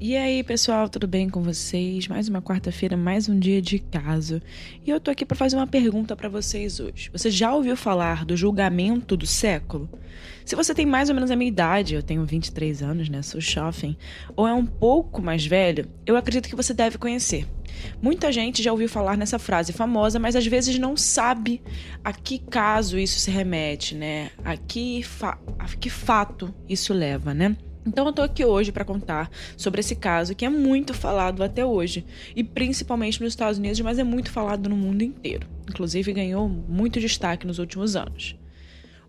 E 0.00 0.16
aí, 0.16 0.44
pessoal, 0.44 0.88
tudo 0.88 1.08
bem 1.08 1.28
com 1.28 1.42
vocês? 1.42 2.06
Mais 2.06 2.28
uma 2.28 2.40
quarta-feira, 2.40 2.96
mais 2.96 3.28
um 3.28 3.36
dia 3.36 3.60
de 3.60 3.80
caso. 3.80 4.40
E 4.86 4.88
eu 4.88 5.00
tô 5.00 5.10
aqui 5.10 5.26
para 5.26 5.36
fazer 5.36 5.56
uma 5.56 5.66
pergunta 5.66 6.14
para 6.14 6.28
vocês 6.28 6.78
hoje. 6.78 7.10
Você 7.12 7.32
já 7.32 7.52
ouviu 7.52 7.76
falar 7.76 8.24
do 8.24 8.36
julgamento 8.36 9.16
do 9.16 9.26
século? 9.26 9.90
Se 10.44 10.54
você 10.54 10.72
tem 10.72 10.86
mais 10.86 11.08
ou 11.08 11.16
menos 11.16 11.32
a 11.32 11.36
minha 11.36 11.48
idade, 11.48 11.96
eu 11.96 12.02
tenho 12.02 12.24
23 12.24 12.80
anos, 12.80 13.08
né? 13.08 13.22
Sou 13.22 13.40
jovem, 13.40 13.98
ou 14.36 14.46
é 14.46 14.54
um 14.54 14.64
pouco 14.64 15.20
mais 15.20 15.44
velho, 15.44 15.88
eu 16.06 16.16
acredito 16.16 16.48
que 16.48 16.54
você 16.54 16.72
deve 16.72 16.96
conhecer. 16.96 17.44
Muita 18.00 18.30
gente 18.30 18.62
já 18.62 18.70
ouviu 18.70 18.88
falar 18.88 19.16
nessa 19.16 19.38
frase 19.38 19.72
famosa, 19.72 20.20
mas 20.20 20.36
às 20.36 20.46
vezes 20.46 20.78
não 20.78 20.96
sabe 20.96 21.60
a 22.04 22.12
que 22.12 22.38
caso 22.38 22.96
isso 22.96 23.18
se 23.18 23.32
remete, 23.32 23.96
né? 23.96 24.30
A 24.44 24.56
que, 24.56 25.02
fa 25.02 25.36
a 25.58 25.66
que 25.66 25.90
fato 25.90 26.54
isso 26.68 26.94
leva, 26.94 27.34
né? 27.34 27.56
Então 27.88 28.06
eu 28.06 28.12
tô 28.12 28.20
aqui 28.20 28.44
hoje 28.44 28.70
para 28.70 28.84
contar 28.84 29.30
sobre 29.56 29.80
esse 29.80 29.96
caso 29.96 30.34
que 30.34 30.44
é 30.44 30.48
muito 30.50 30.92
falado 30.92 31.42
até 31.42 31.64
hoje, 31.64 32.04
e 32.36 32.44
principalmente 32.44 33.20
nos 33.22 33.32
Estados 33.32 33.58
Unidos, 33.58 33.80
mas 33.80 33.98
é 33.98 34.04
muito 34.04 34.30
falado 34.30 34.68
no 34.68 34.76
mundo 34.76 35.02
inteiro. 35.02 35.48
Inclusive 35.66 36.12
ganhou 36.12 36.46
muito 36.48 37.00
destaque 37.00 37.46
nos 37.46 37.58
últimos 37.58 37.96
anos. 37.96 38.36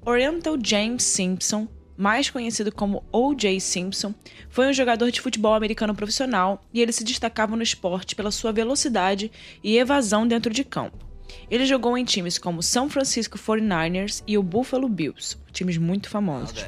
Oriental 0.05 0.57
James 0.63 1.03
Simpson, 1.03 1.67
mais 1.97 2.29
conhecido 2.29 2.71
como 2.71 3.03
O.J. 3.11 3.59
Simpson, 3.59 4.15
foi 4.49 4.69
um 4.69 4.73
jogador 4.73 5.11
de 5.11 5.19
futebol 5.19 5.53
americano 5.53 5.93
profissional 5.93 6.65
e 6.73 6.81
ele 6.81 6.93
se 6.93 7.03
destacava 7.03 7.57
no 7.57 7.63
esporte 7.63 8.15
pela 8.15 8.31
sua 8.31 8.53
velocidade 8.53 9.29
e 9.61 9.77
evasão 9.77 10.25
dentro 10.25 10.53
de 10.53 10.63
campo. 10.63 11.05
Ele 11.51 11.65
jogou 11.65 11.97
em 11.97 12.05
times 12.05 12.37
como 12.37 12.63
São 12.63 12.89
Francisco 12.89 13.37
49ers 13.37 14.23
e 14.25 14.37
o 14.37 14.41
Buffalo 14.41 14.87
Bills, 14.87 15.35
times 15.51 15.77
muito 15.77 16.09
famosos. 16.09 16.65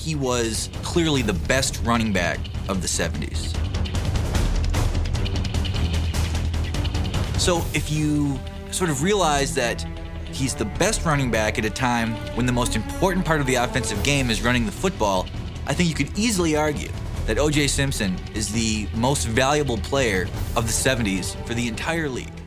He 0.00 0.14
was 0.14 0.70
clearly 0.82 1.20
the 1.20 1.34
best 1.34 1.82
running 1.84 2.10
back 2.10 2.38
of 2.68 2.80
the 2.80 2.88
70s. 2.88 3.54
So 7.38 7.62
if 7.74 7.90
you 7.90 8.40
sort 8.70 8.88
of 8.88 9.02
realize 9.02 9.54
that 9.56 9.82
he's 10.32 10.54
the 10.54 10.64
best 10.64 11.04
running 11.04 11.30
back 11.30 11.58
at 11.58 11.66
a 11.66 11.70
time 11.70 12.14
when 12.34 12.46
the 12.46 12.52
most 12.52 12.76
important 12.76 13.26
part 13.26 13.40
of 13.40 13.46
the 13.46 13.56
offensive 13.56 14.02
game 14.02 14.30
is 14.30 14.42
running 14.42 14.64
the 14.64 14.72
football, 14.72 15.26
I 15.66 15.74
think 15.74 15.90
you 15.90 15.94
could 15.94 16.18
easily 16.18 16.56
argue 16.56 16.88
that 17.26 17.36
OJ 17.36 17.68
Simpson 17.68 18.16
is 18.34 18.50
the 18.50 18.88
most 18.94 19.26
valuable 19.26 19.76
player 19.76 20.22
of 20.56 20.66
the 20.66 20.72
70s 20.72 21.36
for 21.46 21.52
the 21.52 21.68
entire 21.68 22.08
league. 22.08 22.39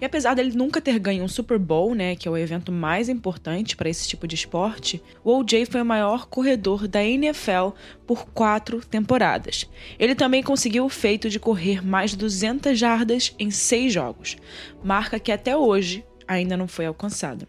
E 0.00 0.04
apesar 0.04 0.34
dele 0.34 0.56
nunca 0.56 0.80
ter 0.80 0.98
ganho 0.98 1.22
um 1.22 1.28
Super 1.28 1.58
Bowl, 1.58 1.94
né, 1.94 2.16
que 2.16 2.26
é 2.26 2.30
o 2.30 2.36
evento 2.36 2.72
mais 2.72 3.08
importante 3.08 3.76
para 3.76 3.88
esse 3.88 4.08
tipo 4.08 4.26
de 4.26 4.34
esporte, 4.34 5.02
o 5.22 5.36
OJ 5.36 5.66
foi 5.66 5.82
o 5.82 5.86
maior 5.86 6.26
corredor 6.26 6.88
da 6.88 7.04
NFL 7.04 7.70
por 8.06 8.26
quatro 8.26 8.80
temporadas. 8.84 9.68
Ele 9.98 10.14
também 10.14 10.42
conseguiu 10.42 10.84
o 10.86 10.88
feito 10.88 11.28
de 11.28 11.38
correr 11.38 11.84
mais 11.84 12.12
de 12.12 12.16
200 12.16 12.78
jardas 12.78 13.34
em 13.38 13.50
seis 13.50 13.92
jogos, 13.92 14.36
marca 14.82 15.20
que 15.20 15.30
até 15.30 15.56
hoje 15.56 16.04
ainda 16.26 16.56
não 16.56 16.66
foi 16.66 16.86
alcançada. 16.86 17.46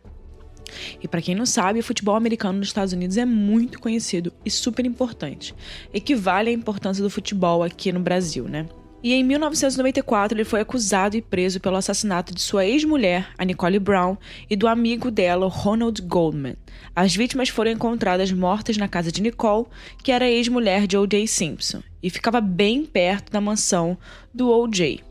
E 1.02 1.08
para 1.08 1.22
quem 1.22 1.36
não 1.36 1.46
sabe, 1.46 1.80
o 1.80 1.84
futebol 1.84 2.16
americano 2.16 2.60
nos 2.60 2.68
Estados 2.68 2.94
Unidos 2.94 3.18
é 3.18 3.26
muito 3.26 3.80
conhecido 3.80 4.32
e 4.46 4.50
super 4.50 4.86
importante. 4.86 5.54
Equivale 5.94 6.50
à 6.50 6.54
importância 6.54 7.04
do 7.04 7.10
futebol 7.10 7.64
aqui 7.64 7.92
no 7.92 8.00
Brasil, 8.00 8.46
né? 8.46 8.68
E 9.04 9.14
em 9.14 9.24
1994 9.24 10.38
ele 10.38 10.46
foi 10.46 10.62
acusado 10.62 11.18
e 11.18 11.22
preso 11.24 11.60
pelo 11.60 11.76
assassinato 11.76 12.36
de 12.36 12.42
sua 12.42 12.66
ex-mulher, 12.66 13.30
a 13.36 13.44
Nicole 13.44 13.80
Brown, 13.80 14.16
e 14.48 14.56
do 14.56 14.68
amigo 14.68 15.10
dela, 15.10 15.48
Ronald 15.48 16.00
Goldman. 16.04 16.56
As 16.96 17.16
vítimas 17.16 17.50
foram 17.50 17.72
encontradas 17.72 18.32
mortas 18.32 18.78
na 18.78 18.88
casa 18.88 19.12
de 19.12 19.22
Nicole, 19.22 19.66
que 20.04 20.12
era 20.12 20.30
ex-mulher 20.30 20.86
de 20.86 20.98
O.J. 20.98 21.26
Simpson, 21.26 21.82
e 22.04 22.12
ficava 22.12 22.40
bem 22.40 22.86
perto 22.86 23.32
da 23.32 23.42
mansão 23.42 23.98
do 24.32 24.52
O.J. 24.52 25.04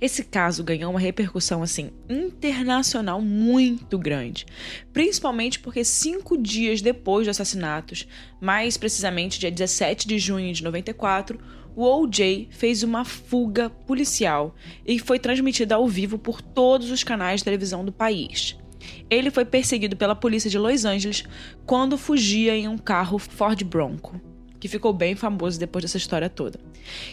Esse 0.00 0.24
caso 0.24 0.64
ganhou 0.64 0.90
uma 0.90 0.98
repercussão 0.98 1.62
assim 1.62 1.90
internacional 2.08 3.20
muito 3.20 3.98
grande, 3.98 4.46
principalmente 4.92 5.60
porque 5.60 5.84
cinco 5.84 6.36
dias 6.36 6.82
depois 6.82 7.26
dos 7.26 7.36
assassinatos, 7.36 8.08
mais 8.40 8.76
precisamente 8.76 9.38
dia 9.38 9.50
17 9.50 10.08
de 10.08 10.18
junho 10.18 10.52
de 10.52 10.64
94, 10.64 11.38
o 11.80 12.02
OJ 12.02 12.48
fez 12.50 12.82
uma 12.82 13.06
fuga 13.06 13.70
policial 13.70 14.54
e 14.86 14.98
foi 14.98 15.18
transmitida 15.18 15.76
ao 15.76 15.88
vivo 15.88 16.18
por 16.18 16.42
todos 16.42 16.90
os 16.90 17.02
canais 17.02 17.40
de 17.40 17.44
televisão 17.44 17.82
do 17.82 17.90
país. 17.90 18.54
Ele 19.08 19.30
foi 19.30 19.46
perseguido 19.46 19.96
pela 19.96 20.14
polícia 20.14 20.50
de 20.50 20.58
Los 20.58 20.84
Angeles 20.84 21.24
quando 21.64 21.96
fugia 21.96 22.54
em 22.54 22.68
um 22.68 22.76
carro 22.76 23.18
Ford 23.18 23.64
Bronco, 23.64 24.20
que 24.58 24.68
ficou 24.68 24.92
bem 24.92 25.14
famoso 25.14 25.58
depois 25.58 25.82
dessa 25.82 25.96
história 25.96 26.28
toda. 26.28 26.60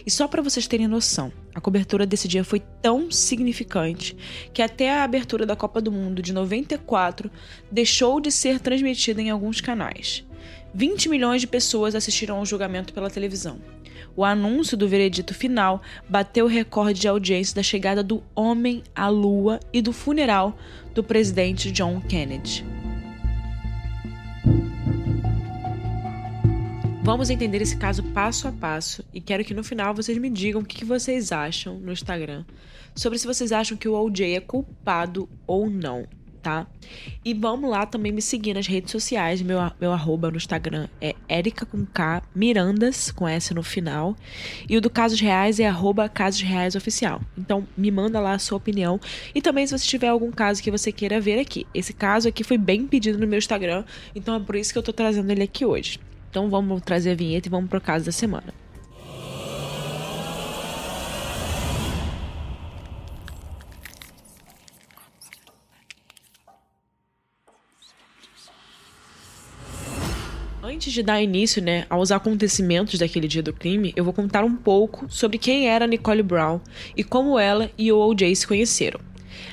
E 0.05 0.11
só 0.11 0.27
para 0.27 0.41
vocês 0.41 0.67
terem 0.67 0.85
noção, 0.85 1.31
a 1.55 1.61
cobertura 1.61 2.05
desse 2.05 2.27
dia 2.27 2.43
foi 2.43 2.61
tão 2.81 3.09
significante 3.09 4.17
que 4.53 4.61
até 4.61 4.91
a 4.91 5.03
abertura 5.05 5.45
da 5.45 5.55
Copa 5.55 5.79
do 5.79 5.93
Mundo 5.93 6.21
de 6.21 6.33
94 6.33 7.31
deixou 7.71 8.19
de 8.19 8.33
ser 8.33 8.59
transmitida 8.59 9.21
em 9.21 9.29
alguns 9.29 9.61
canais. 9.61 10.25
20 10.73 11.07
milhões 11.07 11.39
de 11.39 11.47
pessoas 11.47 11.95
assistiram 11.95 12.35
ao 12.35 12.45
julgamento 12.45 12.93
pela 12.93 13.09
televisão 13.09 13.59
o 14.15 14.23
anúncio 14.23 14.77
do 14.77 14.87
veredito 14.87 15.33
final 15.33 15.81
bateu 16.07 16.45
o 16.45 16.49
recorde 16.49 16.99
de 16.99 17.07
audiência 17.07 17.55
da 17.55 17.63
chegada 17.63 18.03
do 18.03 18.23
homem 18.35 18.83
à 18.95 19.07
lua 19.07 19.59
e 19.71 19.81
do 19.81 19.93
funeral 19.93 20.57
do 20.93 21.03
presidente 21.03 21.71
John 21.71 22.01
Kennedy. 22.01 22.65
Vamos 27.03 27.29
entender 27.29 27.61
esse 27.61 27.77
caso 27.77 28.03
passo 28.03 28.49
a 28.49 28.51
passo 28.51 29.01
e 29.13 29.21
quero 29.21 29.45
que 29.45 29.53
no 29.53 29.63
final 29.63 29.93
vocês 29.93 30.17
me 30.17 30.29
digam 30.29 30.61
o 30.61 30.65
que 30.65 30.83
vocês 30.83 31.31
acham 31.31 31.79
no 31.79 31.93
Instagram 31.93 32.43
sobre 32.93 33.17
se 33.17 33.25
vocês 33.25 33.51
acham 33.51 33.77
que 33.77 33.87
o 33.87 33.93
OJ 33.93 34.35
é 34.35 34.41
culpado 34.41 35.29
ou 35.45 35.69
não 35.69 36.05
tá? 36.47 36.65
E 37.25 37.33
vamos 37.33 37.69
lá 37.69 37.85
também 37.85 38.09
me 38.13 38.21
seguir 38.21 38.53
nas 38.53 38.65
redes 38.65 38.89
sociais. 38.89 39.41
Meu, 39.41 39.59
meu 39.81 39.91
arroba 39.91 40.31
no 40.31 40.37
Instagram 40.37 40.87
é 41.01 41.13
Erica 41.29 41.65
com 41.65 41.85
K, 41.85 42.23
Mirandas, 42.33 43.11
com 43.11 43.27
S 43.27 43.53
no 43.53 43.61
final. 43.61 44.15
E 44.69 44.77
o 44.77 44.81
do 44.81 44.89
Casos 44.89 45.19
Reais 45.19 45.59
é 45.59 45.67
arroba 45.67 46.07
Casos 46.07 46.41
Reais 46.41 46.73
Oficial. 46.75 47.21
Então 47.37 47.67
me 47.75 47.91
manda 47.91 48.21
lá 48.21 48.31
a 48.31 48.39
sua 48.39 48.57
opinião. 48.57 48.97
E 49.35 49.41
também 49.41 49.67
se 49.67 49.77
você 49.77 49.85
tiver 49.85 50.07
algum 50.07 50.31
caso 50.31 50.63
que 50.63 50.71
você 50.71 50.89
queira 50.89 51.19
ver 51.19 51.37
aqui. 51.37 51.67
Esse 51.73 51.91
caso 51.91 52.29
aqui 52.29 52.45
foi 52.45 52.57
bem 52.57 52.87
pedido 52.87 53.17
no 53.17 53.27
meu 53.27 53.39
Instagram, 53.39 53.83
então 54.15 54.35
é 54.35 54.39
por 54.39 54.55
isso 54.55 54.71
que 54.71 54.79
eu 54.79 54.83
tô 54.83 54.93
trazendo 54.93 55.29
ele 55.29 55.43
aqui 55.43 55.65
hoje. 55.65 55.99
Então 56.29 56.49
vamos 56.49 56.81
trazer 56.81 57.11
a 57.11 57.15
vinheta 57.15 57.49
e 57.49 57.51
vamos 57.51 57.69
pro 57.69 57.81
caso 57.81 58.05
da 58.05 58.11
semana. 58.13 58.53
Antes 70.69 70.91
de 70.91 71.01
dar 71.01 71.21
início 71.21 71.63
né, 71.63 71.85
aos 71.89 72.11
acontecimentos 72.11 72.99
daquele 72.99 73.25
dia 73.25 73.41
do 73.41 73.53
crime, 73.53 73.93
eu 73.95 74.03
vou 74.03 74.11
contar 74.11 74.43
um 74.43 74.53
pouco 74.53 75.05
sobre 75.07 75.37
quem 75.37 75.69
era 75.69 75.87
Nicole 75.87 76.21
Brown 76.21 76.59
e 76.93 77.05
como 77.05 77.39
ela 77.39 77.71
e 77.77 77.89
o 77.89 77.97
O.J. 77.97 78.35
se 78.35 78.45
conheceram. 78.45 78.99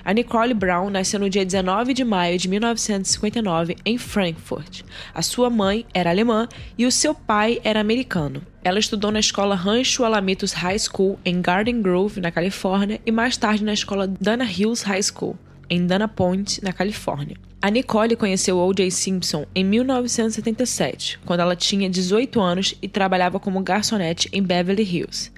A 0.04 0.12
Nicole 0.12 0.52
Brown 0.52 0.90
nasceu 0.90 1.20
no 1.20 1.30
dia 1.30 1.44
19 1.44 1.94
de 1.94 2.02
maio 2.04 2.36
de 2.36 2.48
1959 2.48 3.76
em 3.84 3.96
Frankfurt. 3.96 4.82
A 5.14 5.22
sua 5.22 5.48
mãe 5.48 5.86
era 5.94 6.10
alemã 6.10 6.48
e 6.76 6.84
o 6.84 6.90
seu 6.90 7.14
pai 7.14 7.60
era 7.62 7.78
americano. 7.78 8.42
Ela 8.64 8.80
estudou 8.80 9.12
na 9.12 9.20
escola 9.20 9.54
Rancho 9.54 10.02
Alamitos 10.02 10.52
High 10.52 10.80
School 10.80 11.16
em 11.24 11.40
Garden 11.40 11.80
Grove, 11.80 12.20
na 12.20 12.32
Califórnia, 12.32 13.00
e 13.06 13.12
mais 13.12 13.36
tarde 13.36 13.62
na 13.62 13.72
escola 13.72 14.08
Dana 14.08 14.44
Hills 14.44 14.84
High 14.84 15.04
School, 15.04 15.38
em 15.74 15.86
Dana 15.86 16.06
Point, 16.06 16.62
na 16.62 16.72
Califórnia. 16.72 17.36
A 17.60 17.68
Nicole 17.68 18.14
conheceu 18.14 18.58
O.J. 18.58 18.90
Simpson 18.90 19.44
em 19.54 19.64
1977, 19.64 21.18
quando 21.24 21.40
ela 21.40 21.56
tinha 21.56 21.90
18 21.90 22.40
anos 22.40 22.74
e 22.80 22.86
trabalhava 22.86 23.40
como 23.40 23.62
garçonete 23.62 24.28
em 24.32 24.42
Beverly 24.42 24.82
Hills. 24.82 25.32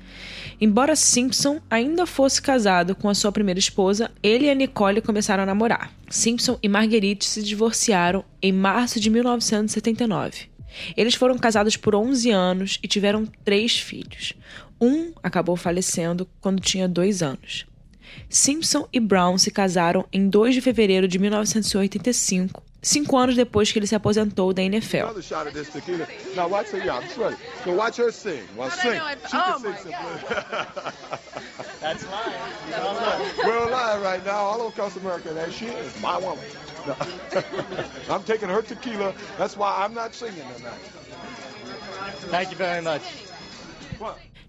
Embora 0.60 0.96
Simpson 0.96 1.60
ainda 1.70 2.04
fosse 2.04 2.42
casado 2.42 2.94
com 2.94 3.08
a 3.08 3.14
sua 3.14 3.32
primeira 3.32 3.58
esposa, 3.58 4.10
ele 4.22 4.46
e 4.46 4.50
a 4.50 4.54
Nicole 4.54 5.00
começaram 5.00 5.42
a 5.42 5.46
namorar. 5.46 5.90
Simpson 6.10 6.58
e 6.62 6.68
Marguerite 6.68 7.24
se 7.24 7.42
divorciaram 7.42 8.24
em 8.42 8.52
março 8.52 8.98
de 9.00 9.08
1979. 9.08 10.48
Eles 10.96 11.14
foram 11.14 11.38
casados 11.38 11.76
por 11.76 11.94
11 11.94 12.30
anos 12.30 12.78
e 12.82 12.88
tiveram 12.88 13.26
três 13.44 13.78
filhos. 13.78 14.34
Um 14.80 15.12
acabou 15.22 15.56
falecendo 15.56 16.28
quando 16.40 16.60
tinha 16.60 16.86
dois 16.86 17.22
anos. 17.22 17.66
Simpson 18.36 18.86
e 18.92 19.00
Brown 19.00 19.38
se 19.38 19.50
casaram 19.50 20.04
em 20.12 20.28
2 20.28 20.56
de 20.56 20.60
fevereiro 20.60 21.08
de 21.08 21.18
1985, 21.18 22.62
cinco 22.82 23.16
anos 23.16 23.34
depois 23.34 23.72
que 23.72 23.78
ele 23.78 23.86
se 23.86 23.94
aposentou 23.94 24.52
da 24.52 24.62
NFL. 24.62 25.06
I'm 38.10 38.22
taking 38.24 38.50
her 38.50 38.62
tequila. 38.62 39.14
That's 39.38 39.56
why 39.56 39.82
I'm 39.82 39.94
not 39.94 40.14
singing 40.14 40.44
tonight. 40.56 40.78
Thank 42.30 42.50
you 42.50 42.58
very 42.58 42.82
much. 42.82 43.02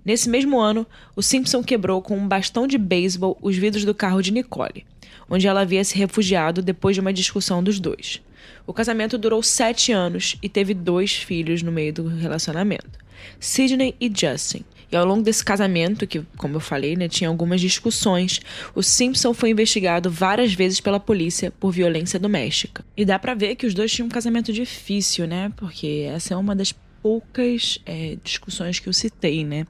Nesse 0.08 0.30
mesmo 0.30 0.58
ano, 0.58 0.88
o 1.18 1.22
Simpson 1.22 1.62
quebrou 1.62 2.02
com 2.02 2.18
um 2.18 2.30
bastão 2.30 2.66
de 2.66 2.78
beisebol 2.78 3.38
os 3.42 3.58
vidros 3.58 3.84
do 3.84 3.94
carro 3.94 4.22
de 4.22 4.32
Nicole, 4.32 4.86
onde 5.30 5.46
ela 5.46 5.60
havia 5.60 5.84
se 5.84 5.98
refugiado 5.98 6.62
depois 6.62 6.96
de 6.96 7.02
uma 7.02 7.12
discussão 7.12 7.62
dos 7.62 7.78
dois. 7.78 8.22
O 8.66 8.72
casamento 8.72 9.18
durou 9.18 9.44
sete 9.44 9.92
anos 9.92 10.38
e 10.42 10.48
teve 10.48 10.74
dois 10.74 11.12
filhos 11.12 11.62
no 11.62 11.74
meio 11.74 11.92
do 11.92 12.08
relacionamento, 12.08 12.98
Sidney 13.38 13.96
e 14.00 14.10
Justin. 14.10 14.64
E 14.90 14.96
ao 14.96 15.06
longo 15.06 15.24
desse 15.24 15.44
casamento, 15.44 16.08
que, 16.08 16.22
como 16.38 16.56
eu 16.56 16.62
falei, 16.62 16.96
né, 16.96 17.10
tinha 17.10 17.28
algumas 17.30 17.60
discussões, 17.60 18.40
o 18.74 18.82
Simpson 18.82 19.34
foi 19.34 19.50
investigado 19.50 20.10
várias 20.10 20.54
vezes 20.54 20.80
pela 20.80 21.02
polícia 21.02 21.52
por 21.60 21.74
violência 21.74 22.18
doméstica. 22.18 22.86
E 22.96 23.04
dá 23.04 23.20
para 23.20 23.34
ver 23.34 23.56
que 23.56 23.68
os 23.68 23.74
dois 23.74 23.92
tinham 23.92 24.06
um 24.06 24.10
casamento 24.10 24.54
difícil, 24.54 25.28
né? 25.28 25.52
Porque 25.58 26.08
essa 26.10 26.34
é 26.34 26.38
uma 26.38 26.56
das 26.56 26.74
poucas 27.08 27.80
é, 27.86 28.18
discussões 28.22 28.80
que 28.80 28.90
eu 28.90 28.92
citei, 28.92 29.46
né? 29.46 29.66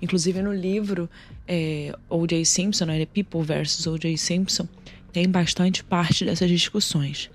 Inclusive 0.00 0.40
no 0.40 0.54
livro 0.54 1.06
é, 1.46 1.94
O.J. 2.08 2.46
Simpson, 2.46 2.86
né? 2.86 3.04
People 3.04 3.42
vs. 3.42 3.86
O.J. 3.86 4.16
Simpson, 4.16 4.66
tem 5.12 5.28
bastante 5.28 5.84
parte 5.84 6.24
dessas 6.24 6.48
discussões. 6.48 7.28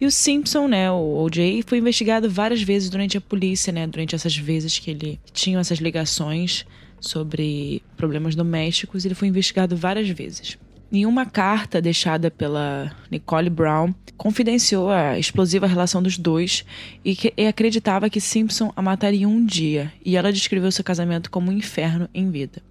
E 0.00 0.04
o 0.04 0.10
Simpson, 0.10 0.66
né, 0.66 0.90
o 0.90 1.22
O.J., 1.22 1.62
foi 1.64 1.78
investigado 1.78 2.28
várias 2.28 2.60
vezes 2.60 2.90
durante 2.90 3.16
a 3.16 3.20
polícia, 3.20 3.72
né, 3.72 3.86
durante 3.86 4.16
essas 4.16 4.36
vezes 4.36 4.80
que 4.80 4.90
ele 4.90 5.20
tinha 5.32 5.60
essas 5.60 5.78
ligações 5.78 6.66
sobre 7.00 7.80
problemas 7.96 8.34
domésticos, 8.34 9.04
ele 9.04 9.14
foi 9.14 9.28
investigado 9.28 9.76
várias 9.76 10.08
vezes. 10.08 10.58
Em 10.90 11.04
uma 11.04 11.26
carta 11.26 11.82
deixada 11.82 12.30
pela 12.30 12.90
Nicole 13.10 13.50
Brown, 13.50 13.92
confidenciou 14.16 14.88
a 14.88 15.18
explosiva 15.18 15.66
relação 15.66 16.02
dos 16.02 16.16
dois 16.16 16.64
e, 17.04 17.14
que, 17.14 17.30
e 17.36 17.46
acreditava 17.46 18.08
que 18.08 18.22
Simpson 18.22 18.72
a 18.74 18.80
mataria 18.80 19.28
um 19.28 19.44
dia, 19.44 19.92
e 20.02 20.16
ela 20.16 20.32
descreveu 20.32 20.72
seu 20.72 20.82
casamento 20.82 21.30
como 21.30 21.50
um 21.50 21.54
inferno 21.54 22.08
em 22.14 22.30
vida. 22.30 22.62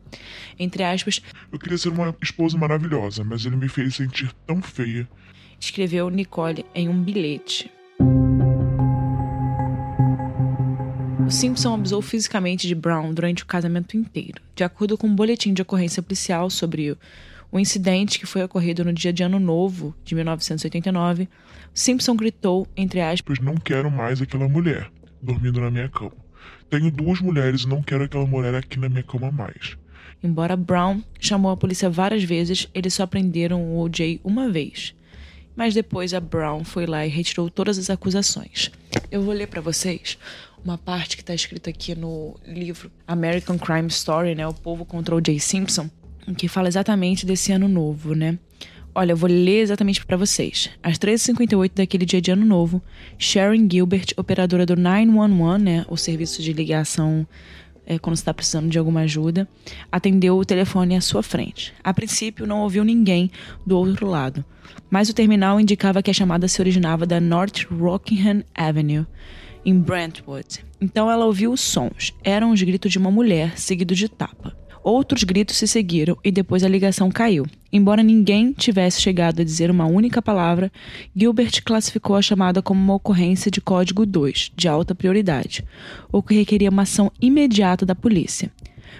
Entre 0.58 0.84
aspas, 0.84 1.22
Eu 1.52 1.60
queria 1.60 1.78
ser 1.78 1.90
uma 1.90 2.16
esposa 2.20 2.58
maravilhosa, 2.58 3.24
mas 3.24 3.46
ele 3.46 3.56
me 3.56 3.70
fez 3.70 3.96
sentir 3.96 4.34
tão 4.48 4.64
feia. 4.64 5.08
Escreveu 5.60 6.10
Nicole 6.10 6.66
em 6.74 6.90
um 6.90 7.00
bilhete. 7.00 7.70
O 11.28 11.30
Simpson 11.30 11.76
abusou 11.76 12.02
fisicamente 12.02 12.68
de 12.68 12.74
Brown 12.74 13.14
durante 13.14 13.44
o 13.44 13.46
casamento 13.46 13.96
inteiro. 13.96 14.42
De 14.56 14.64
acordo 14.64 14.98
com 14.98 15.06
um 15.06 15.16
boletim 15.16 15.54
de 15.54 15.62
ocorrência 15.62 16.02
policial 16.02 16.50
sobre 16.50 16.98
o 17.52 17.58
o 17.58 17.60
incidente 17.60 18.20
que 18.20 18.26
foi 18.26 18.44
ocorrido 18.44 18.84
no 18.84 18.94
dia 18.94 19.14
de 19.14 19.24
Ano 19.24 19.40
Novo 19.40 19.96
de 20.04 20.14
1989, 20.16 21.28
Simpson 21.74 22.16
gritou, 22.16 22.68
entre 22.76 23.02
aspas, 23.02 23.40
Não 23.40 23.56
quero 23.56 23.90
mais 23.90 24.22
aquela 24.22 24.48
mulher 24.48 24.90
dormindo 25.22 25.60
na 25.60 25.72
minha 25.72 25.90
cama. 25.90 26.14
Tenho 26.70 26.92
duas 26.92 27.22
mulheres 27.22 27.62
e 27.62 27.68
não 27.68 27.82
quero 27.82 28.04
aquela 28.04 28.26
mulher 28.26 28.54
aqui 28.56 28.80
na 28.80 28.90
minha 28.90 29.04
cama 29.04 29.32
mais. 29.32 29.78
Embora 30.24 30.56
Brown 30.56 31.02
chamou 31.20 31.52
a 31.52 31.58
polícia 31.58 31.90
várias 31.90 32.24
vezes, 32.24 32.68
eles 32.74 32.94
só 32.94 33.06
prenderam 33.06 33.62
o 33.62 33.80
O.J. 33.82 34.20
uma 34.24 34.50
vez. 34.50 34.96
Mas 35.56 35.74
depois 35.74 36.14
a 36.14 36.20
Brown 36.20 36.64
foi 36.64 36.86
lá 36.86 37.06
e 37.06 37.10
retirou 37.10 37.50
todas 37.50 37.78
as 37.78 37.90
acusações. 37.90 38.72
Eu 39.12 39.24
vou 39.24 39.34
ler 39.34 39.48
para 39.48 39.62
vocês 39.62 40.18
uma 40.64 40.78
parte 40.78 41.16
que 41.16 41.22
está 41.22 41.34
escrita 41.34 41.70
aqui 41.70 41.96
no 41.96 42.36
livro 42.46 42.92
American 43.08 43.58
Crime 43.58 43.88
Story, 43.88 44.36
né? 44.36 44.48
O 44.48 44.54
povo 44.54 44.86
contra 44.86 45.16
O.J. 45.16 45.40
Simpson, 45.40 45.90
que 46.36 46.48
fala 46.48 46.68
exatamente 46.68 47.26
desse 47.26 47.52
ano 47.52 47.68
novo, 47.68 48.14
né? 48.14 48.38
Olha, 48.94 49.12
eu 49.12 49.18
vou 49.18 49.30
ler 49.30 49.62
exatamente 49.62 50.04
para 50.04 50.18
vocês. 50.18 50.72
Às 50.82 50.98
13h58 50.98 51.72
daquele 51.76 52.06
dia 52.06 52.20
de 52.20 52.32
ano 52.32 52.46
novo, 52.46 52.82
Sharon 53.18 53.68
Gilbert, 53.72 54.08
operadora 54.18 54.66
do 54.66 54.76
911, 54.76 55.64
né, 55.64 55.86
o 55.88 55.96
serviço 55.96 56.42
de 56.42 56.52
ligação 56.52 57.28
é, 57.86 57.98
quando 57.98 58.18
está 58.18 58.34
precisando 58.34 58.70
de 58.70 58.78
alguma 58.78 59.02
ajuda, 59.02 59.48
atendeu 59.92 60.38
o 60.38 60.44
telefone 60.44 60.96
à 60.96 61.02
sua 61.02 61.24
frente. 61.24 61.74
A 61.84 61.94
princípio, 61.94 62.46
não 62.46 62.62
ouviu 62.62 62.84
ninguém 62.84 63.32
do 63.66 63.78
outro 63.78 64.08
lado, 64.08 64.44
mas 64.90 65.10
o 65.10 65.14
terminal 65.14 65.60
indicava 65.60 66.04
que 66.04 66.12
a 66.12 66.14
chamada 66.14 66.48
se 66.48 66.60
originava 66.60 67.06
da 67.06 67.22
North 67.22 67.66
Rockingham 67.72 68.44
Avenue, 68.54 69.06
em 69.64 69.80
Brentwood. 69.80 70.66
Então 70.82 71.10
ela 71.10 71.26
ouviu 71.26 71.52
os 71.52 71.62
sons. 71.62 72.14
Eram 72.24 72.52
os 72.52 72.62
gritos 72.62 72.92
de 72.92 72.98
uma 72.98 73.12
mulher, 73.12 73.58
seguido 73.58 73.96
de 73.96 74.10
tapa. 74.10 74.56
Outros 74.90 75.26
gritos 75.26 75.58
se 75.58 75.68
seguiram 75.68 76.18
e 76.24 76.32
depois 76.32 76.64
a 76.64 76.70
ligação 76.70 77.12
caiu. 77.12 77.46
Embora 77.74 78.02
ninguém 78.02 78.54
tivesse 78.54 79.02
chegado 79.02 79.42
a 79.42 79.44
dizer 79.44 79.70
uma 79.70 79.86
única 79.86 80.22
palavra, 80.22 80.72
Gilbert 81.14 81.62
classificou 81.66 82.16
a 82.16 82.22
chamada 82.22 82.62
como 82.62 82.80
uma 82.80 82.94
ocorrência 82.94 83.52
de 83.52 83.60
código 83.60 84.06
2, 84.06 84.54
de 84.56 84.66
alta 84.70 84.96
prioridade, 84.96 85.66
o 86.10 86.24
que 86.24 86.36
requeria 86.36 86.70
uma 86.70 86.84
ação 86.84 87.12
imediata 87.20 87.86
da 87.86 87.94
polícia. 87.94 88.50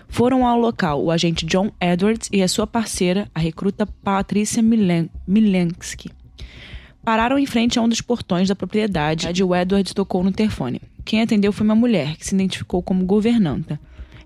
Foram 0.10 0.46
ao 0.46 0.60
local 0.60 1.02
o 1.02 1.10
agente 1.10 1.46
John 1.46 1.72
Edwards 1.80 2.28
e 2.34 2.44
a 2.44 2.50
sua 2.50 2.68
parceira, 2.68 3.32
a 3.34 3.40
recruta 3.40 3.86
Patricia 3.86 4.62
Milen 4.62 5.10
Milensky. 5.26 6.12
Pararam 7.02 7.40
em 7.40 7.46
frente 7.46 7.80
a 7.80 7.82
um 7.82 7.88
dos 7.88 8.02
portões 8.02 8.50
da 8.50 8.56
propriedade 8.58 9.30
e 9.34 9.42
o 9.42 9.56
Edwards 9.56 9.94
tocou 9.94 10.22
no 10.22 10.34
telefone. 10.34 10.82
Quem 11.06 11.22
atendeu 11.22 11.54
foi 11.54 11.64
uma 11.64 11.76
mulher, 11.76 12.18
que 12.18 12.26
se 12.28 12.36
identificou 12.36 12.84
como 12.84 13.06
governanta. 13.06 13.80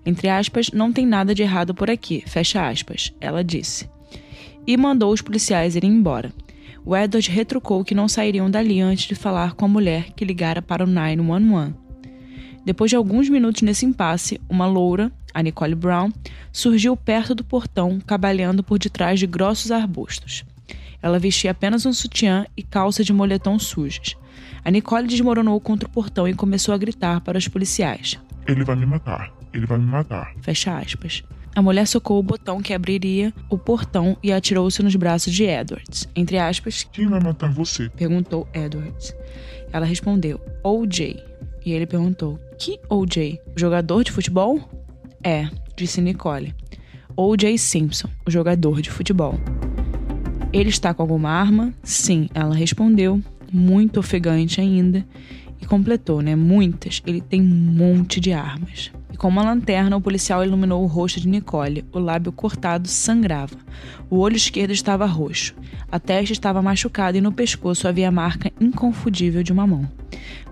Entre 0.04 0.28
aspas, 0.28 0.70
não 0.70 0.92
tem 0.92 1.06
nada 1.06 1.34
de 1.34 1.42
errado 1.42 1.74
por 1.74 1.90
aqui, 1.90 2.22
fecha 2.26 2.68
aspas, 2.68 3.12
ela 3.20 3.44
disse. 3.44 3.88
E 4.66 4.76
mandou 4.76 5.12
os 5.12 5.22
policiais 5.22 5.76
irem 5.76 5.90
embora. 5.90 6.32
O 6.84 6.96
Edward 6.96 7.30
retrucou 7.30 7.84
que 7.84 7.94
não 7.94 8.08
sairiam 8.08 8.50
dali 8.50 8.80
antes 8.80 9.06
de 9.06 9.14
falar 9.14 9.54
com 9.54 9.64
a 9.64 9.68
mulher 9.68 10.10
que 10.16 10.24
ligara 10.24 10.60
para 10.60 10.84
o 10.84 10.86
911. 10.86 11.74
Depois 12.64 12.90
de 12.90 12.96
alguns 12.96 13.28
minutos 13.28 13.62
nesse 13.62 13.86
impasse, 13.86 14.40
uma 14.48 14.66
loura, 14.66 15.10
a 15.34 15.42
Nicole 15.42 15.74
Brown, 15.74 16.12
surgiu 16.52 16.96
perto 16.96 17.34
do 17.34 17.44
portão, 17.44 18.00
cabalhando 18.04 18.62
por 18.62 18.78
detrás 18.78 19.18
de 19.18 19.26
grossos 19.26 19.70
arbustos. 19.70 20.44
Ela 21.00 21.18
vestia 21.18 21.50
apenas 21.50 21.86
um 21.86 21.92
sutiã 21.92 22.46
e 22.56 22.62
calça 22.62 23.02
de 23.02 23.12
moletom 23.12 23.58
sujos. 23.58 24.16
A 24.64 24.70
Nicole 24.70 25.08
desmoronou 25.08 25.58
contra 25.60 25.88
o 25.88 25.92
portão 25.92 26.28
e 26.28 26.34
começou 26.34 26.72
a 26.72 26.78
gritar 26.78 27.20
para 27.20 27.38
os 27.38 27.48
policiais. 27.48 28.18
Ele 28.46 28.64
vai 28.64 28.76
me 28.76 28.86
matar. 28.86 29.41
Ele 29.52 29.66
vai 29.66 29.78
me 29.78 29.86
matar. 29.86 30.34
Fecha 30.40 30.78
aspas. 30.78 31.22
A 31.54 31.60
mulher 31.60 31.86
socou 31.86 32.18
o 32.18 32.22
botão 32.22 32.62
que 32.62 32.72
abriria 32.72 33.32
o 33.50 33.58
portão 33.58 34.16
e 34.22 34.32
atirou-se 34.32 34.82
nos 34.82 34.96
braços 34.96 35.34
de 35.34 35.44
Edwards. 35.44 36.08
Entre 36.16 36.38
aspas. 36.38 36.88
Quem 36.90 37.06
vai 37.06 37.20
matar 37.20 37.52
você? 37.52 37.90
Perguntou 37.90 38.48
Edwards. 38.54 39.14
Ela 39.70 39.84
respondeu, 39.84 40.40
OJ. 40.64 41.22
E 41.64 41.72
ele 41.72 41.86
perguntou, 41.86 42.40
que 42.58 42.78
OJ? 42.88 43.38
O 43.54 43.60
jogador 43.60 44.02
de 44.02 44.10
futebol? 44.10 44.60
É, 45.22 45.46
disse 45.76 46.00
Nicole. 46.00 46.54
OJ 47.14 47.58
Simpson, 47.58 48.08
o 48.26 48.30
jogador 48.30 48.80
de 48.80 48.90
futebol. 48.90 49.38
Ele 50.52 50.70
está 50.70 50.94
com 50.94 51.02
alguma 51.02 51.30
arma? 51.30 51.72
Sim, 51.82 52.28
ela 52.34 52.54
respondeu, 52.54 53.20
muito 53.52 54.00
ofegante 54.00 54.60
ainda, 54.60 55.06
e 55.60 55.66
completou, 55.66 56.22
né? 56.22 56.34
Muitas. 56.34 57.02
Ele 57.06 57.20
tem 57.20 57.40
um 57.40 57.44
monte 57.44 58.20
de 58.20 58.32
armas. 58.32 58.90
E 59.12 59.16
com 59.16 59.28
uma 59.28 59.42
lanterna, 59.42 59.96
o 59.96 60.00
policial 60.00 60.42
iluminou 60.42 60.82
o 60.82 60.86
rosto 60.86 61.20
de 61.20 61.28
Nicole. 61.28 61.84
O 61.92 61.98
lábio 61.98 62.32
cortado 62.32 62.88
sangrava. 62.88 63.56
O 64.08 64.18
olho 64.18 64.36
esquerdo 64.36 64.70
estava 64.70 65.04
roxo. 65.04 65.54
A 65.90 66.00
testa 66.00 66.32
estava 66.32 66.62
machucada 66.62 67.18
e 67.18 67.20
no 67.20 67.30
pescoço 67.30 67.86
havia 67.86 68.08
a 68.08 68.12
marca 68.12 68.50
inconfundível 68.58 69.42
de 69.42 69.52
uma 69.52 69.66
mão. 69.66 69.86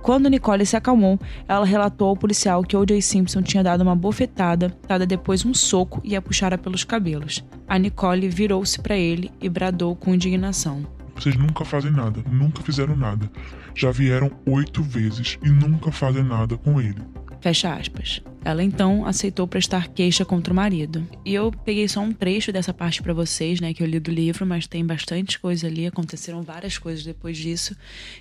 Quando 0.02 0.28
Nicole 0.28 0.64
se 0.66 0.76
acalmou, 0.76 1.18
ela 1.48 1.64
relatou 1.64 2.08
ao 2.08 2.16
policial 2.16 2.62
que 2.62 2.76
O.J. 2.76 3.00
Simpson 3.00 3.42
tinha 3.42 3.62
dado 3.62 3.82
uma 3.82 3.96
bofetada, 3.96 4.74
dada 4.86 5.06
depois 5.06 5.44
um 5.44 5.54
soco 5.54 6.00
e 6.04 6.14
a 6.14 6.22
puxara 6.22 6.58
pelos 6.58 6.84
cabelos. 6.84 7.44
A 7.66 7.78
Nicole 7.78 8.28
virou-se 8.28 8.80
para 8.80 8.96
ele 8.96 9.30
e 9.40 9.48
bradou 9.48 9.96
com 9.96 10.14
indignação. 10.14 10.84
Vocês 11.14 11.36
nunca 11.36 11.64
fazem 11.64 11.90
nada, 11.90 12.22
nunca 12.30 12.62
fizeram 12.62 12.96
nada. 12.96 13.30
Já 13.74 13.90
vieram 13.90 14.30
oito 14.46 14.82
vezes 14.82 15.38
e 15.42 15.50
nunca 15.50 15.92
fazem 15.92 16.22
nada 16.22 16.56
com 16.56 16.80
ele. 16.80 17.02
Fecha 17.40 17.72
aspas. 17.74 18.20
Ela 18.44 18.62
então 18.62 19.06
aceitou 19.06 19.46
prestar 19.46 19.88
queixa 19.88 20.24
contra 20.24 20.52
o 20.52 20.56
marido. 20.56 21.06
E 21.24 21.34
eu 21.34 21.50
peguei 21.50 21.88
só 21.88 22.00
um 22.00 22.12
trecho 22.12 22.52
dessa 22.52 22.72
parte 22.72 23.02
para 23.02 23.14
vocês, 23.14 23.60
né, 23.60 23.72
que 23.72 23.82
eu 23.82 23.86
li 23.86 23.98
do 23.98 24.10
livro, 24.10 24.46
mas 24.46 24.66
tem 24.66 24.84
bastante 24.84 25.38
coisa 25.38 25.66
ali, 25.66 25.86
aconteceram 25.86 26.42
várias 26.42 26.76
coisas 26.76 27.02
depois 27.02 27.36
disso. 27.36 27.74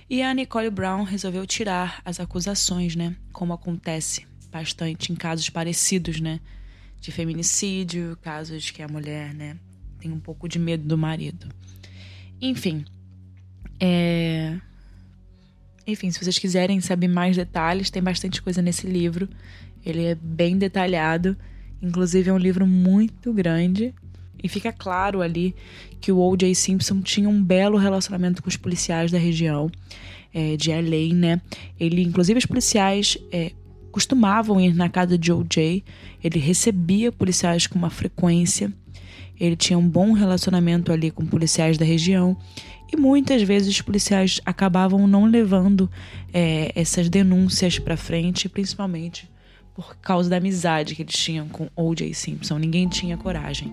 E 0.08 0.22
a 0.22 0.32
Nicole 0.32 0.70
Brown 0.70 1.02
resolveu 1.04 1.46
tirar 1.46 2.00
as 2.04 2.18
acusações, 2.18 2.96
né, 2.96 3.14
como 3.32 3.52
acontece 3.52 4.26
bastante 4.50 5.12
em 5.12 5.14
casos 5.14 5.48
parecidos, 5.50 6.20
né, 6.20 6.40
de 7.00 7.12
feminicídio, 7.12 8.16
casos 8.22 8.70
que 8.70 8.82
a 8.82 8.88
mulher, 8.88 9.34
né, 9.34 9.56
tem 9.98 10.10
um 10.10 10.20
pouco 10.20 10.48
de 10.48 10.58
medo 10.58 10.84
do 10.86 10.96
marido. 10.96 11.46
Enfim, 12.40 12.84
é 13.78 14.58
enfim, 15.86 16.10
se 16.10 16.22
vocês 16.22 16.38
quiserem 16.38 16.80
saber 16.80 17.08
mais 17.08 17.36
detalhes, 17.36 17.90
tem 17.90 18.02
bastante 18.02 18.40
coisa 18.40 18.60
nesse 18.62 18.86
livro. 18.86 19.28
Ele 19.84 20.04
é 20.04 20.14
bem 20.14 20.56
detalhado, 20.58 21.36
inclusive 21.82 22.30
é 22.30 22.32
um 22.32 22.38
livro 22.38 22.66
muito 22.66 23.32
grande. 23.32 23.94
E 24.42 24.48
fica 24.48 24.72
claro 24.72 25.20
ali 25.20 25.54
que 26.00 26.10
o 26.10 26.18
O.J. 26.18 26.54
Simpson 26.54 27.00
tinha 27.02 27.28
um 27.28 27.42
belo 27.42 27.76
relacionamento 27.76 28.42
com 28.42 28.48
os 28.48 28.56
policiais 28.56 29.10
da 29.10 29.18
região 29.18 29.70
é, 30.32 30.56
de 30.56 30.70
LA, 30.70 31.14
né? 31.14 31.40
Ele, 31.78 32.02
inclusive, 32.02 32.38
os 32.38 32.46
policiais 32.46 33.18
é, 33.30 33.52
costumavam 33.90 34.60
ir 34.60 34.74
na 34.74 34.88
casa 34.88 35.18
de 35.18 35.32
O.J. 35.32 35.84
Ele 36.22 36.38
recebia 36.38 37.10
policiais 37.10 37.66
com 37.66 37.78
uma 37.78 37.90
frequência. 37.90 38.72
Ele 39.38 39.56
tinha 39.56 39.78
um 39.78 39.88
bom 39.88 40.12
relacionamento 40.12 40.92
ali 40.92 41.10
com 41.10 41.24
policiais 41.24 41.78
da 41.78 41.84
região 41.84 42.36
e 42.92 42.96
muitas 42.96 43.42
vezes 43.42 43.68
os 43.68 43.80
policiais 43.80 44.40
acabavam 44.44 45.06
não 45.06 45.24
levando 45.24 45.90
é, 46.32 46.72
essas 46.74 47.08
denúncias 47.08 47.78
para 47.78 47.96
frente, 47.96 48.48
principalmente 48.48 49.30
por 49.74 49.96
causa 49.96 50.28
da 50.28 50.36
amizade 50.36 50.94
que 50.94 51.02
eles 51.02 51.16
tinham 51.16 51.48
com 51.48 51.70
O.J. 51.74 52.12
Simpson. 52.12 52.58
Ninguém 52.58 52.86
tinha 52.86 53.16
coragem. 53.16 53.72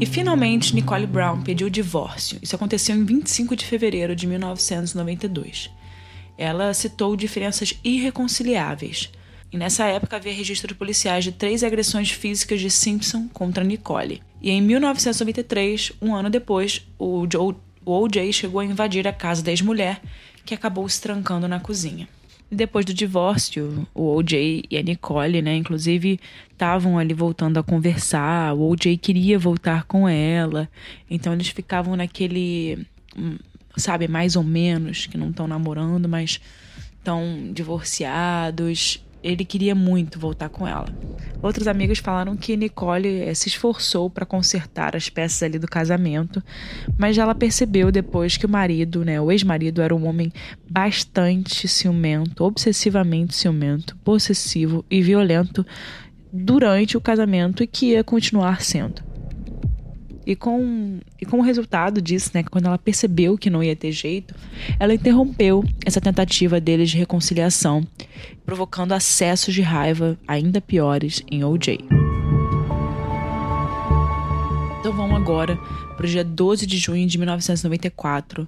E 0.00 0.06
finalmente 0.06 0.76
Nicole 0.76 1.06
Brown 1.08 1.42
pediu 1.42 1.66
o 1.66 1.70
divórcio. 1.70 2.38
Isso 2.40 2.54
aconteceu 2.54 2.94
em 2.94 3.04
25 3.04 3.56
de 3.56 3.64
fevereiro 3.64 4.14
de 4.14 4.28
1992. 4.28 5.70
Ela 6.36 6.72
citou 6.72 7.16
diferenças 7.16 7.74
irreconciliáveis 7.82 9.10
e 9.50 9.56
nessa 9.56 9.86
época 9.86 10.16
havia 10.16 10.32
registros 10.32 10.76
policiais 10.76 11.24
de 11.24 11.32
três 11.32 11.64
agressões 11.64 12.12
físicas 12.12 12.60
de 12.60 12.70
Simpson 12.70 13.26
contra 13.32 13.64
Nicole. 13.64 14.22
E 14.40 14.50
em 14.50 14.62
1993, 14.62 15.92
um 16.00 16.14
ano 16.14 16.30
depois, 16.30 16.86
o, 16.96 17.26
Joe, 17.30 17.56
o 17.84 17.92
O.J. 17.92 18.32
chegou 18.32 18.60
a 18.60 18.64
invadir 18.64 19.08
a 19.08 19.12
casa 19.12 19.42
da 19.42 19.50
ex-mulher, 19.50 20.00
que 20.44 20.54
acabou 20.54 20.88
se 20.88 21.00
trancando 21.00 21.48
na 21.48 21.58
cozinha. 21.58 22.08
Depois 22.50 22.84
do 22.84 22.94
divórcio, 22.94 23.86
o 23.94 24.16
O.J. 24.16 24.64
e 24.70 24.78
a 24.78 24.82
Nicole, 24.82 25.42
né, 25.42 25.54
inclusive, 25.56 26.18
estavam 26.50 26.98
ali 26.98 27.12
voltando 27.12 27.58
a 27.58 27.62
conversar. 27.62 28.54
O 28.54 28.70
O.J. 28.70 28.96
queria 28.96 29.38
voltar 29.38 29.84
com 29.84 30.08
ela, 30.08 30.68
então 31.10 31.34
eles 31.34 31.48
ficavam 31.48 31.94
naquele, 31.94 32.86
hum, 33.16 33.36
sabe, 33.76 34.08
mais 34.08 34.34
ou 34.34 34.42
menos, 34.42 35.06
que 35.06 35.18
não 35.18 35.28
estão 35.28 35.46
namorando, 35.46 36.08
mas 36.08 36.40
estão 36.98 37.50
divorciados 37.52 39.02
ele 39.22 39.44
queria 39.44 39.74
muito 39.74 40.18
voltar 40.18 40.48
com 40.48 40.66
ela. 40.66 40.86
Outros 41.42 41.68
amigos 41.68 41.98
falaram 41.98 42.36
que 42.36 42.56
Nicole 42.56 43.22
eh, 43.22 43.34
se 43.34 43.48
esforçou 43.48 44.10
para 44.10 44.26
consertar 44.26 44.96
as 44.96 45.08
peças 45.08 45.42
ali 45.42 45.58
do 45.58 45.68
casamento, 45.68 46.42
mas 46.96 47.16
ela 47.18 47.34
percebeu 47.34 47.92
depois 47.92 48.36
que 48.36 48.46
o 48.46 48.48
marido, 48.48 49.04
né, 49.04 49.20
o 49.20 49.30
ex-marido, 49.30 49.80
era 49.80 49.94
um 49.94 50.06
homem 50.06 50.32
bastante 50.68 51.68
ciumento, 51.68 52.44
obsessivamente 52.44 53.34
ciumento, 53.34 53.96
possessivo 53.98 54.84
e 54.90 55.00
violento 55.00 55.64
durante 56.32 56.96
o 56.96 57.00
casamento 57.00 57.62
e 57.62 57.66
que 57.66 57.92
ia 57.92 58.04
continuar 58.04 58.62
sendo. 58.62 59.07
E 60.28 60.36
com, 60.36 61.00
e 61.18 61.24
com 61.24 61.38
o 61.38 61.42
resultado 61.42 62.02
disso, 62.02 62.32
né, 62.34 62.42
quando 62.42 62.66
ela 62.66 62.76
percebeu 62.76 63.38
que 63.38 63.48
não 63.48 63.64
ia 63.64 63.74
ter 63.74 63.92
jeito, 63.92 64.34
ela 64.78 64.92
interrompeu 64.92 65.64
essa 65.86 66.02
tentativa 66.02 66.60
deles 66.60 66.90
de 66.90 66.98
reconciliação, 66.98 67.82
provocando 68.44 68.92
acessos 68.92 69.54
de 69.54 69.62
raiva 69.62 70.18
ainda 70.28 70.60
piores 70.60 71.22
em 71.32 71.42
OJ. 71.42 71.78
Então 74.78 74.92
vamos 74.92 75.16
agora 75.16 75.56
para 75.96 76.04
o 76.04 76.08
dia 76.08 76.22
12 76.22 76.66
de 76.66 76.76
junho 76.76 77.06
de 77.06 77.16
1994. 77.16 78.46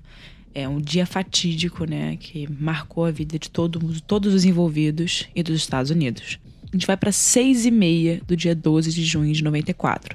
É 0.54 0.68
um 0.68 0.82
dia 0.82 1.06
fatídico, 1.06 1.86
né, 1.86 2.18
que 2.20 2.46
marcou 2.60 3.06
a 3.06 3.10
vida 3.10 3.38
de 3.38 3.48
todo, 3.48 3.80
todos 4.02 4.34
os 4.34 4.44
envolvidos 4.44 5.30
e 5.34 5.42
dos 5.42 5.56
Estados 5.56 5.90
Unidos. 5.90 6.38
A 6.70 6.76
gente 6.76 6.86
vai 6.86 6.98
para 6.98 7.10
seis 7.10 7.64
e 7.64 7.70
meia 7.70 8.20
do 8.28 8.36
dia 8.36 8.54
12 8.54 8.92
de 8.92 9.02
junho 9.02 9.32
de 9.32 9.42
94. 9.42 10.14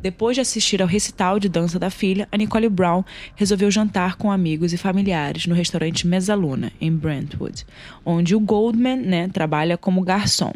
Depois 0.00 0.34
de 0.34 0.40
assistir 0.40 0.80
ao 0.80 0.88
recital 0.88 1.38
de 1.38 1.48
dança 1.48 1.78
da 1.78 1.90
filha, 1.90 2.28
a 2.32 2.36
Nicole 2.36 2.68
Brown 2.68 3.04
resolveu 3.34 3.70
jantar 3.70 4.16
com 4.16 4.32
amigos 4.32 4.72
e 4.72 4.76
familiares 4.76 5.46
no 5.46 5.54
restaurante 5.54 6.06
Mesaluna, 6.06 6.72
em 6.80 6.90
Brentwood, 6.90 7.66
onde 8.04 8.34
o 8.34 8.40
Goldman 8.40 8.96
né, 8.96 9.28
trabalha 9.28 9.76
como 9.76 10.02
garçom. 10.02 10.52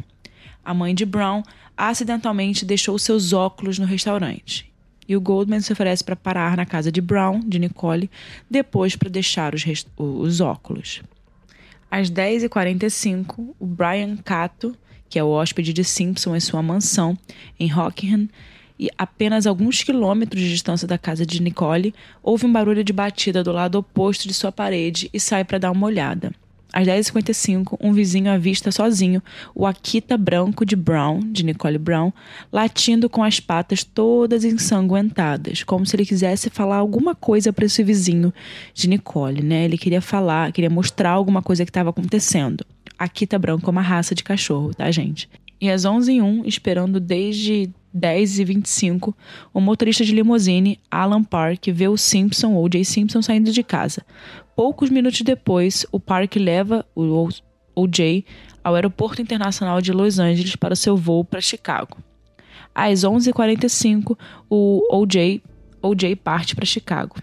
A 0.65 0.75
mãe 0.75 0.95
de 0.95 1.05
Brown 1.05 1.43
acidentalmente 1.77 2.65
deixou 2.65 2.99
seus 2.99 3.33
óculos 3.33 3.79
no 3.79 3.87
restaurante. 3.87 4.71
E 5.09 5.17
o 5.17 5.21
Goldman 5.21 5.61
se 5.61 5.73
oferece 5.73 6.03
para 6.03 6.17
parar 6.17 6.57
na 6.57 6.67
casa 6.67 6.91
de 6.91 7.01
Brown, 7.01 7.41
de 7.41 7.59
Nicole, 7.59 8.11
depois 8.51 8.97
para 8.97 9.09
deixar 9.09 9.55
os, 9.55 9.65
os 9.97 10.41
óculos. 10.41 11.03
Às 11.89 12.11
10h45, 12.11 13.55
o 13.61 13.67
Brian 13.67 14.17
Cato, 14.17 14.77
que 15.09 15.19
é 15.19 15.23
o 15.23 15.29
hóspede 15.29 15.73
de 15.73 15.85
Simpson 15.85 16.35
em 16.35 16.41
sua 16.41 16.63
mansão 16.63 17.17
em 17.61 17.69
Rockingham, 17.69 18.29
e 18.79 18.89
apenas 18.97 19.47
alguns 19.47 19.83
quilômetros 19.83 20.41
de 20.41 20.51
distância 20.51 20.87
da 20.87 20.99
casa 20.99 21.25
de 21.25 21.43
Nicole, 21.43 21.95
houve 22.23 22.47
um 22.47 22.53
barulho 22.53 22.85
de 22.85 22.93
batida 22.93 23.43
do 23.43 23.53
lado 23.53 23.77
oposto 23.79 24.29
de 24.29 24.35
sua 24.35 24.53
parede 24.53 25.09
e 25.13 25.21
sai 25.21 25.45
para 25.45 25.59
dar 25.59 25.71
uma 25.71 25.87
olhada. 25.87 26.33
Às 26.73 26.87
10h55, 26.87 27.79
um 27.81 27.95
vizinho 27.95 28.31
avista 28.31 28.71
sozinho 28.71 29.23
o 29.55 29.65
Akita 29.65 30.19
branco 30.19 30.63
de 30.63 30.77
Brown, 30.77 31.21
de 31.21 31.43
Nicole 31.43 31.79
Brown, 31.79 32.13
latindo 32.53 33.09
com 33.09 33.25
as 33.25 33.41
patas 33.41 33.83
todas 33.83 34.45
ensanguentadas, 34.45 35.63
como 35.63 35.87
se 35.87 35.97
ele 35.97 36.05
quisesse 36.05 36.51
falar 36.51 36.77
alguma 36.77 37.15
coisa 37.15 37.51
para 37.51 37.65
esse 37.65 37.83
vizinho 37.83 38.31
de 38.75 38.89
Nicole, 38.91 39.43
né? 39.43 39.65
Ele 39.65 39.79
queria 39.79 40.03
falar, 40.03 40.53
queria 40.53 40.69
mostrar 40.69 41.13
alguma 41.13 41.41
coisa 41.41 41.65
que 41.65 41.71
estava 41.71 41.89
acontecendo. 41.89 42.63
Akita 42.99 43.39
branco 43.39 43.69
é 43.69 43.71
uma 43.71 43.81
raça 43.81 44.15
de 44.15 44.23
cachorro, 44.23 44.75
tá, 44.75 44.91
gente? 44.91 45.31
E 45.61 45.71
às 45.71 45.83
11h01, 45.83 46.47
esperando 46.47 47.01
desde 47.01 47.71
10 47.93 48.41
e 48.41 48.45
25, 48.45 49.17
o 49.55 49.61
motorista 49.61 50.05
de 50.05 50.13
limusine, 50.13 50.79
Alan 50.91 51.25
Park, 51.25 51.69
vê 51.73 51.89
o 51.89 51.97
Simpson, 51.97 52.53
ou 52.53 52.69
Jay 52.71 52.85
Simpson, 52.85 53.23
saindo 53.23 53.51
de 53.51 53.63
casa. 53.63 54.05
Poucos 54.55 54.91
minutos 54.91 55.23
depois, 55.23 55.87
o 55.91 55.99
Park 55.99 56.37
leva 56.37 56.85
o 56.95 57.29
O.J. 57.75 58.25
ao 58.63 58.75
aeroporto 58.75 59.23
internacional 59.23 59.81
de 59.81 59.93
Los 59.93 60.19
Angeles 60.19 60.57
para 60.57 60.77
seu 60.77 60.97
voo 60.97 61.25
para 61.25 61.41
Chicago. 61.41 61.99
Às 62.75 63.01
11h45, 63.01 64.19
o 64.51 64.83
O.J. 64.91 65.43
O.J. 65.81 66.17
parte 66.17 66.55
para 66.55 66.67
Chicago. 66.67 67.17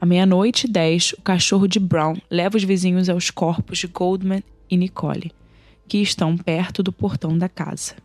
À 0.00 0.06
meia-noite 0.06 0.66
e 0.66 0.70
10, 0.70 1.14
o 1.14 1.22
cachorro 1.22 1.66
de 1.66 1.80
Brown 1.80 2.14
leva 2.30 2.56
os 2.56 2.64
vizinhos 2.64 3.08
aos 3.08 3.30
corpos 3.30 3.78
de 3.78 3.86
Goldman 3.88 4.42
e 4.70 4.76
Nicole, 4.76 5.32
que 5.88 5.98
estão 6.02 6.36
perto 6.36 6.82
do 6.82 6.92
portão 6.92 7.36
da 7.36 7.48
casa. 7.48 7.96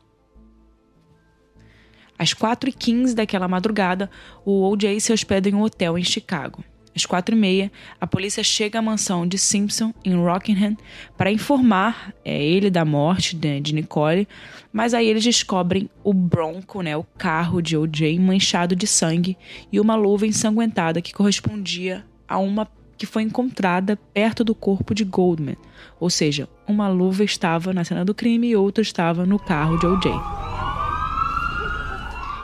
Às 2.18 2.34
4h15 2.34 3.14
daquela 3.14 3.48
madrugada, 3.48 4.10
o 4.46 4.70
O.J. 4.70 5.00
se 5.00 5.12
hospeda 5.12 5.50
em 5.50 5.54
um 5.54 5.62
hotel 5.62 5.98
em 5.98 6.04
Chicago. 6.04 6.64
Às 6.96 7.08
quatro 7.08 7.36
e 7.36 7.38
meia, 7.38 7.72
a 8.00 8.06
polícia 8.06 8.44
chega 8.44 8.78
à 8.78 8.82
mansão 8.82 9.28
de 9.28 9.38
Simpson, 9.38 9.92
em 10.06 10.14
Rockingham, 10.14 10.78
para 11.18 11.32
informar 11.32 12.14
é, 12.24 12.42
ele 12.42 12.70
da 12.70 12.86
morte 12.86 13.36
de, 13.36 13.60
de, 13.60 13.74
Nicole, 13.74 14.28
mas 14.72 14.94
aí 14.94 15.08
eles 15.08 15.24
descobrem 15.24 15.90
o 16.04 16.14
Bronco, 16.14 16.84
né, 16.84 16.96
o 16.96 17.04
carro 17.04 17.62
de 17.62 17.76
O.J. 17.76 18.20
manchado 18.20 18.76
de 18.76 18.86
sangue 18.86 19.36
e 19.72 19.80
uma 19.80 19.96
luva 19.96 20.28
ensanguentada 20.28 21.02
que 21.02 21.14
correspondia 21.14 22.06
a 22.28 22.38
uma 22.38 22.68
que 22.98 23.06
foi 23.06 23.24
encontrada 23.24 23.98
perto 24.14 24.44
do 24.44 24.54
corpo 24.54 24.94
de 24.94 25.04
Goldman. 25.04 25.58
Ou 26.00 26.10
seja, 26.10 26.48
uma 26.68 26.88
luva 26.88 27.24
estava 27.24 27.74
na 27.74 27.84
cena 27.84 28.06
do 28.06 28.14
crime 28.14 28.50
e 28.50 28.56
outra 28.56 28.82
estava 28.82 29.26
no 29.26 29.40
carro 29.40 29.78
de 29.78 29.86
O.J. 29.86 30.12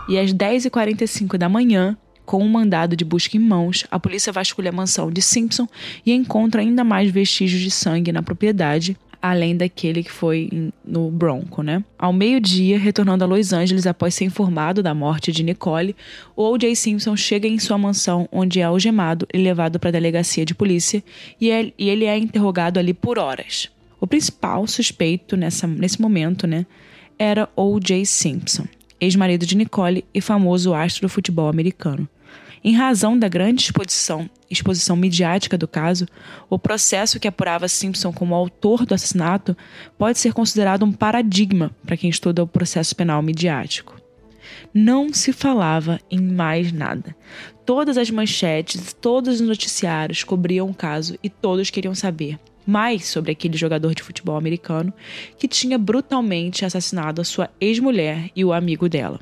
E 0.10 0.18
às 0.18 0.34
10h45 0.34 1.38
da 1.38 1.48
manhã, 1.48 1.96
com 2.26 2.44
um 2.44 2.50
mandado 2.50 2.96
de 2.96 3.06
busca 3.06 3.38
em 3.38 3.40
mãos, 3.40 3.86
a 3.90 4.00
polícia 4.00 4.32
vasculha 4.32 4.70
a 4.70 4.74
mansão 4.74 5.12
de 5.12 5.22
Simpson 5.22 5.68
e 6.06 6.14
encontra 6.14 6.62
ainda 6.62 6.84
mais 6.84 7.12
vestígios 7.12 7.62
de 7.62 7.72
sangue 7.72 8.12
na 8.12 8.22
propriedade, 8.22 8.98
além 9.22 9.56
daquele 9.56 10.04
que 10.04 10.12
foi 10.12 10.72
no 10.84 11.12
Bronco, 11.12 11.62
né? 11.62 11.84
Ao 11.98 12.14
meio-dia, 12.14 12.80
retornando 12.80 13.24
a 13.24 13.28
Los 13.28 13.52
Angeles 13.52 13.86
após 13.86 14.16
ser 14.16 14.26
informado 14.26 14.82
da 14.82 14.94
morte 14.94 15.32
de 15.32 15.44
Nicole, 15.44 15.96
o 16.36 16.50
O.J. 16.52 16.76
Simpson 16.76 17.16
chega 17.16 17.48
em 17.48 17.60
sua 17.60 17.78
mansão, 17.78 18.30
onde 18.32 18.60
é 18.60 18.64
algemado 18.64 19.28
e 19.34 19.38
levado 19.38 19.80
para 19.80 19.90
a 19.90 19.92
delegacia 19.92 20.46
de 20.46 20.56
polícia, 20.56 21.04
e 21.40 21.50
ele 21.50 22.06
é 22.06 22.18
interrogado 22.18 22.80
ali 22.80 22.94
por 22.94 23.20
horas. 23.20 23.70
O 24.00 24.08
principal 24.08 24.66
suspeito 24.66 25.36
nessa, 25.36 25.68
nesse 25.68 26.02
momento, 26.02 26.48
né, 26.48 26.66
era 27.18 27.50
O.J. 27.56 28.06
Simpson, 28.06 28.66
ex-marido 29.02 29.46
de 29.46 29.58
Nicole 29.58 30.06
e 30.14 30.22
famoso 30.22 30.74
astro 30.74 31.08
do 31.08 31.10
futebol 31.10 31.50
americano. 31.50 32.08
Em 32.64 32.74
razão 32.74 33.20
da 33.20 33.28
grande 33.28 33.64
exposição, 33.64 34.30
exposição 34.50 34.96
midiática 34.96 35.58
do 35.58 35.68
caso, 35.68 36.08
o 36.50 36.58
processo 36.58 37.20
que 37.20 37.28
apurava 37.28 37.68
Simpson 37.68 38.12
como 38.12 38.36
autor 38.36 38.86
do 38.86 38.94
assassinato 38.94 39.56
pode 39.98 40.20
ser 40.20 40.34
considerado 40.34 40.84
um 40.84 40.92
paradigma 40.92 41.72
para 41.86 41.98
quem 41.98 42.10
estuda 42.10 42.44
o 42.44 42.48
processo 42.48 42.96
penal 42.96 43.22
midiático. 43.22 44.00
Não 44.74 45.14
se 45.14 45.32
falava 45.32 46.00
em 46.10 46.20
mais 46.20 46.72
nada. 46.72 47.16
Todas 47.66 47.98
as 47.98 48.10
manchetes, 48.10 48.94
todos 48.94 49.40
os 49.40 49.48
noticiários 49.48 50.24
cobriam 50.24 50.70
o 50.70 50.74
caso 50.74 51.18
e 51.24 51.30
todos 51.30 51.70
queriam 51.70 51.94
saber 51.94 52.40
mais 52.66 53.08
sobre 53.08 53.32
aquele 53.32 53.58
jogador 53.58 53.96
de 53.96 54.04
futebol 54.04 54.38
americano 54.38 54.94
que 55.40 55.48
tinha 55.48 55.78
brutalmente 55.78 56.64
assassinado 56.66 57.20
a 57.20 57.24
sua 57.24 57.50
ex-mulher 57.60 58.30
e 58.36 58.46
o 58.46 58.54
amigo 58.54 58.88
dela 58.88 59.20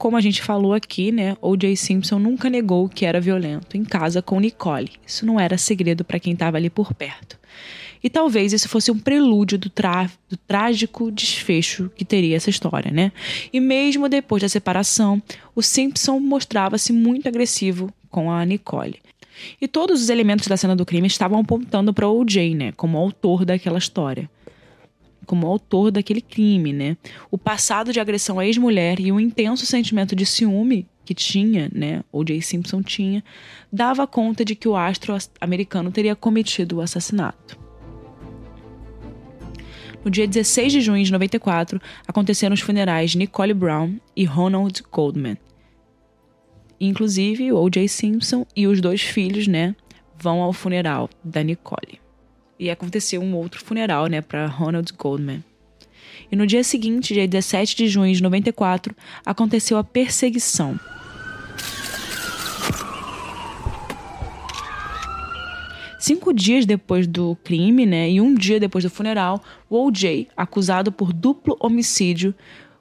como 0.00 0.16
a 0.16 0.20
gente 0.22 0.40
falou 0.40 0.72
aqui, 0.72 1.12
né, 1.12 1.36
O.J. 1.42 1.76
Simpson 1.76 2.18
nunca 2.18 2.48
negou 2.48 2.88
que 2.88 3.04
era 3.04 3.20
violento 3.20 3.76
em 3.76 3.84
casa 3.84 4.22
com 4.22 4.40
Nicole. 4.40 4.92
Isso 5.06 5.26
não 5.26 5.38
era 5.38 5.58
segredo 5.58 6.02
para 6.06 6.18
quem 6.18 6.32
estava 6.32 6.56
ali 6.56 6.70
por 6.70 6.94
perto. 6.94 7.38
E 8.02 8.08
talvez 8.08 8.54
isso 8.54 8.66
fosse 8.66 8.90
um 8.90 8.98
prelúdio 8.98 9.58
do, 9.58 9.70
do, 10.30 10.36
trágico 10.38 11.10
desfecho 11.10 11.90
que 11.94 12.02
teria 12.02 12.34
essa 12.34 12.48
história, 12.48 12.90
né? 12.90 13.12
E 13.52 13.60
mesmo 13.60 14.08
depois 14.08 14.40
da 14.40 14.48
separação, 14.48 15.22
o 15.54 15.60
Simpson 15.60 16.18
mostrava-se 16.18 16.94
muito 16.94 17.28
agressivo 17.28 17.92
com 18.08 18.32
a 18.32 18.42
Nicole. 18.46 19.02
E 19.60 19.68
todos 19.68 20.00
os 20.00 20.08
elementos 20.08 20.46
da 20.46 20.56
cena 20.56 20.74
do 20.74 20.86
crime 20.86 21.08
estavam 21.08 21.40
apontando 21.40 21.92
para 21.92 22.08
O.J., 22.08 22.54
né, 22.54 22.72
como 22.72 22.96
autor 22.96 23.44
daquela 23.44 23.78
história 23.78 24.30
como 25.26 25.46
autor 25.46 25.90
daquele 25.90 26.20
crime, 26.20 26.72
né? 26.72 26.96
O 27.30 27.38
passado 27.38 27.92
de 27.92 28.00
agressão 28.00 28.38
à 28.38 28.46
ex-mulher 28.46 28.98
e 29.00 29.12
o 29.12 29.20
intenso 29.20 29.66
sentimento 29.66 30.16
de 30.16 30.26
ciúme 30.26 30.86
que 31.04 31.14
tinha, 31.14 31.70
né, 31.74 32.04
ou 32.12 32.24
Jay 32.26 32.40
Simpson 32.40 32.82
tinha, 32.82 33.24
dava 33.72 34.06
conta 34.06 34.44
de 34.44 34.54
que 34.54 34.68
o 34.68 34.76
astro 34.76 35.16
americano 35.40 35.90
teria 35.90 36.14
cometido 36.14 36.76
o 36.76 36.80
assassinato. 36.80 37.58
No 40.04 40.10
dia 40.10 40.26
16 40.26 40.72
de 40.72 40.80
junho 40.80 41.04
de 41.04 41.12
94, 41.12 41.80
aconteceram 42.06 42.54
os 42.54 42.60
funerais 42.60 43.10
de 43.10 43.18
Nicole 43.18 43.52
Brown 43.52 43.96
e 44.14 44.24
Ronald 44.24 44.82
Goldman. 44.90 45.36
Inclusive, 46.80 47.52
o 47.52 47.58
O.J. 47.58 47.88
Simpson 47.88 48.46
e 48.56 48.66
os 48.66 48.80
dois 48.80 49.02
filhos, 49.02 49.46
né, 49.46 49.74
vão 50.16 50.40
ao 50.40 50.52
funeral 50.52 51.10
da 51.22 51.42
Nicole 51.42 51.99
e 52.60 52.70
aconteceu 52.70 53.22
um 53.22 53.34
outro 53.34 53.64
funeral, 53.64 54.06
né, 54.06 54.20
para 54.20 54.46
Ronald 54.46 54.92
Goldman. 54.92 55.42
E 56.30 56.36
no 56.36 56.46
dia 56.46 56.62
seguinte, 56.62 57.14
dia 57.14 57.26
17 57.26 57.74
de 57.74 57.88
junho 57.88 58.14
de 58.14 58.22
94, 58.22 58.94
aconteceu 59.24 59.78
a 59.78 59.82
perseguição. 59.82 60.78
Cinco 65.98 66.32
dias 66.34 66.66
depois 66.66 67.06
do 67.06 67.34
crime, 67.42 67.86
né, 67.86 68.10
e 68.10 68.20
um 68.20 68.34
dia 68.34 68.60
depois 68.60 68.84
do 68.84 68.90
funeral, 68.90 69.42
o 69.68 69.86
O.J., 69.86 70.28
acusado 70.36 70.92
por 70.92 71.14
duplo 71.14 71.56
homicídio, 71.58 72.34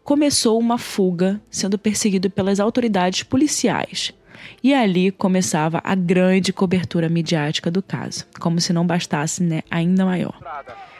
começou 0.04 0.60
uma 0.60 0.78
fuga, 0.78 1.42
sendo 1.50 1.78
perseguido 1.78 2.30
pelas 2.30 2.60
autoridades 2.60 3.24
policiais. 3.24 4.14
E 4.64 4.74
ali 4.74 5.12
começava 5.12 5.82
a 5.84 5.96
grande 5.96 6.52
cobertura 6.52 7.10
midiática 7.10 7.70
do 7.72 7.82
caso, 7.82 8.26
como 8.40 8.60
se 8.60 8.74
não 8.74 8.86
bastasse, 8.86 9.44
né, 9.44 9.62
ainda 9.70 10.06
maior. 10.06 10.34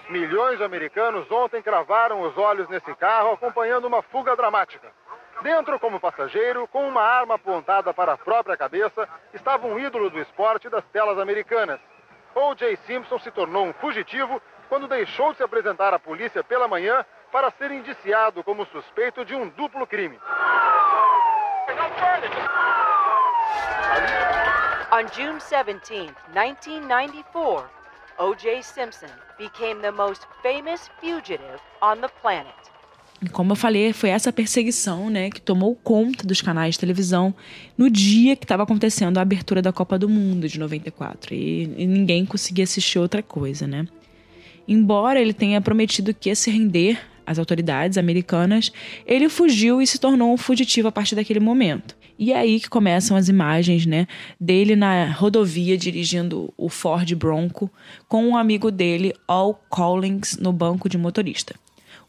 Milhões 0.10 0.58
de 0.58 0.64
americanos 0.64 1.30
ontem 1.30 1.62
cravaram 1.62 2.22
os 2.22 2.36
olhos 2.38 2.68
nesse 2.70 2.94
carro 2.96 3.34
acompanhando 3.34 3.86
uma 3.86 4.02
fuga 4.02 4.36
dramática. 4.36 4.88
Dentro, 5.42 5.80
como 5.80 6.00
passageiro, 6.00 6.68
com 6.68 6.88
uma 6.88 7.02
arma 7.02 7.36
apontada 7.36 7.94
para 7.94 8.14
a 8.14 8.18
própria 8.18 8.58
cabeça, 8.58 9.08
estava 9.34 9.68
um 9.68 9.80
ídolo 9.80 10.10
do 10.10 10.20
esporte 10.20 10.68
das 10.68 10.84
telas 10.92 11.18
americanas. 11.18 11.80
O.J. 12.36 12.78
Simpson 12.86 13.20
se 13.20 13.32
tornou 13.32 13.66
um 13.66 13.74
fugitivo 13.74 14.42
quando 14.68 14.88
deixou 14.88 15.32
de 15.32 15.38
se 15.38 15.44
apresentar 15.44 15.94
à 15.94 16.00
polícia 16.00 16.44
pela 16.44 16.68
manhã 16.68 17.06
para 17.32 17.52
ser 17.52 17.72
indiciado 17.72 18.44
como 18.44 18.66
suspeito 18.66 19.24
de 19.24 19.36
um 19.36 19.48
duplo 19.50 19.86
crime. 19.88 20.20
On 24.92 25.06
June 25.16 25.40
17, 25.40 26.12
1994, 26.34 27.70
O.J. 28.20 28.62
Simpson 28.64 29.08
became 29.38 29.82
the 29.82 29.92
most 29.92 30.24
famous 30.44 30.90
fugitive 31.00 31.60
on 31.82 32.02
the 32.02 32.10
planet. 32.22 32.54
Como 33.32 33.52
eu 33.52 33.56
falei, 33.56 33.94
foi 33.94 34.10
essa 34.10 34.32
perseguição, 34.32 35.10
né, 35.10 35.30
que 35.30 35.42
tomou 35.42 35.76
conta 35.76 36.26
dos 36.26 36.42
canais 36.42 36.76
de 36.76 36.80
televisão 36.80 37.34
no 37.78 37.90
dia 37.90 38.36
que 38.36 38.46
estava 38.46 38.64
acontecendo 38.64 39.18
a 39.18 39.22
abertura 39.22 39.62
da 39.62 39.72
Copa 39.74 40.00
do 40.00 40.10
Mundo 40.10 40.48
de 40.48 40.58
94 40.58 41.34
e, 41.34 41.64
e 41.78 41.86
ninguém 41.86 42.26
conseguia 42.26 42.64
assistir 42.64 42.98
outra 42.98 43.22
coisa, 43.22 43.68
né? 43.68 43.86
Embora 44.68 45.20
ele 45.20 45.34
tenha 45.34 45.60
prometido 45.60 46.14
que 46.14 46.30
ia 46.30 46.36
se 46.36 46.50
render 46.50 47.00
às 47.26 47.38
autoridades 47.38 47.98
americanas, 47.98 48.72
ele 49.06 49.30
fugiu 49.30 49.82
e 49.82 49.88
se 49.88 50.00
tornou 50.00 50.34
um 50.34 50.38
fugitivo 50.38 50.88
a 50.88 50.92
partir 50.92 51.16
daquele 51.16 51.40
momento. 51.40 51.96
E 52.20 52.34
é 52.34 52.38
aí 52.38 52.60
que 52.60 52.68
começam 52.68 53.16
as 53.16 53.30
imagens, 53.30 53.86
né, 53.86 54.06
dele 54.38 54.76
na 54.76 55.10
rodovia 55.10 55.78
dirigindo 55.78 56.54
o 56.58 56.68
Ford 56.68 57.10
Bronco 57.16 57.72
com 58.10 58.28
um 58.28 58.36
amigo 58.36 58.70
dele, 58.70 59.14
Al 59.26 59.54
Collins, 59.70 60.38
no 60.38 60.52
banco 60.52 60.90
de 60.90 60.98
motorista. 60.98 61.56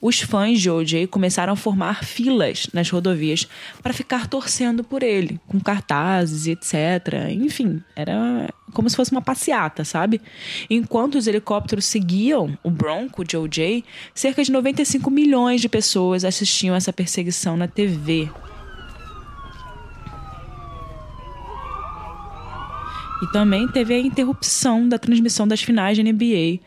Os 0.03 0.19
fãs 0.19 0.59
de 0.59 0.69
OJ 0.69 1.07
começaram 1.09 1.53
a 1.53 1.57
formar 1.57 2.03
filas 2.03 2.67
nas 2.73 2.91
rodovias 2.91 3.47
para 3.83 3.93
ficar 3.93 4.27
torcendo 4.27 4.83
por 4.83 5.05
ele, 5.05 5.39
com 5.47 5.61
cartazes 5.61 6.47
e 6.47 6.53
etc. 6.53 7.31
Enfim, 7.31 7.81
era 7.95 8.49
como 8.73 8.91
se 8.91 8.97
fosse 8.97 9.13
uma 9.13 9.23
passeata, 9.23 9.85
sabe? 9.85 10.21
Enquanto 10.69 11.17
os 11.17 11.29
helicópteros 11.29 11.85
seguiam 11.85 12.59
o 12.65 12.71
Bronco 12.71 13.25
de 13.25 13.37
OJ, 13.37 13.85
cerca 14.13 14.43
de 14.43 14.51
95 14.51 15.09
milhões 15.09 15.61
de 15.61 15.69
pessoas 15.69 16.25
assistiam 16.25 16.75
essa 16.75 16.93
perseguição 16.93 17.57
na 17.57 17.69
TV, 17.69 18.29
E 23.23 23.27
também 23.33 23.69
teve 23.69 23.95
a 23.95 23.99
interrupção 23.99 24.89
da 24.89 24.99
transmissão 24.99 25.47
das 25.47 25.63
finais 25.63 25.99
da 25.99 26.05
NBA, 26.05 26.61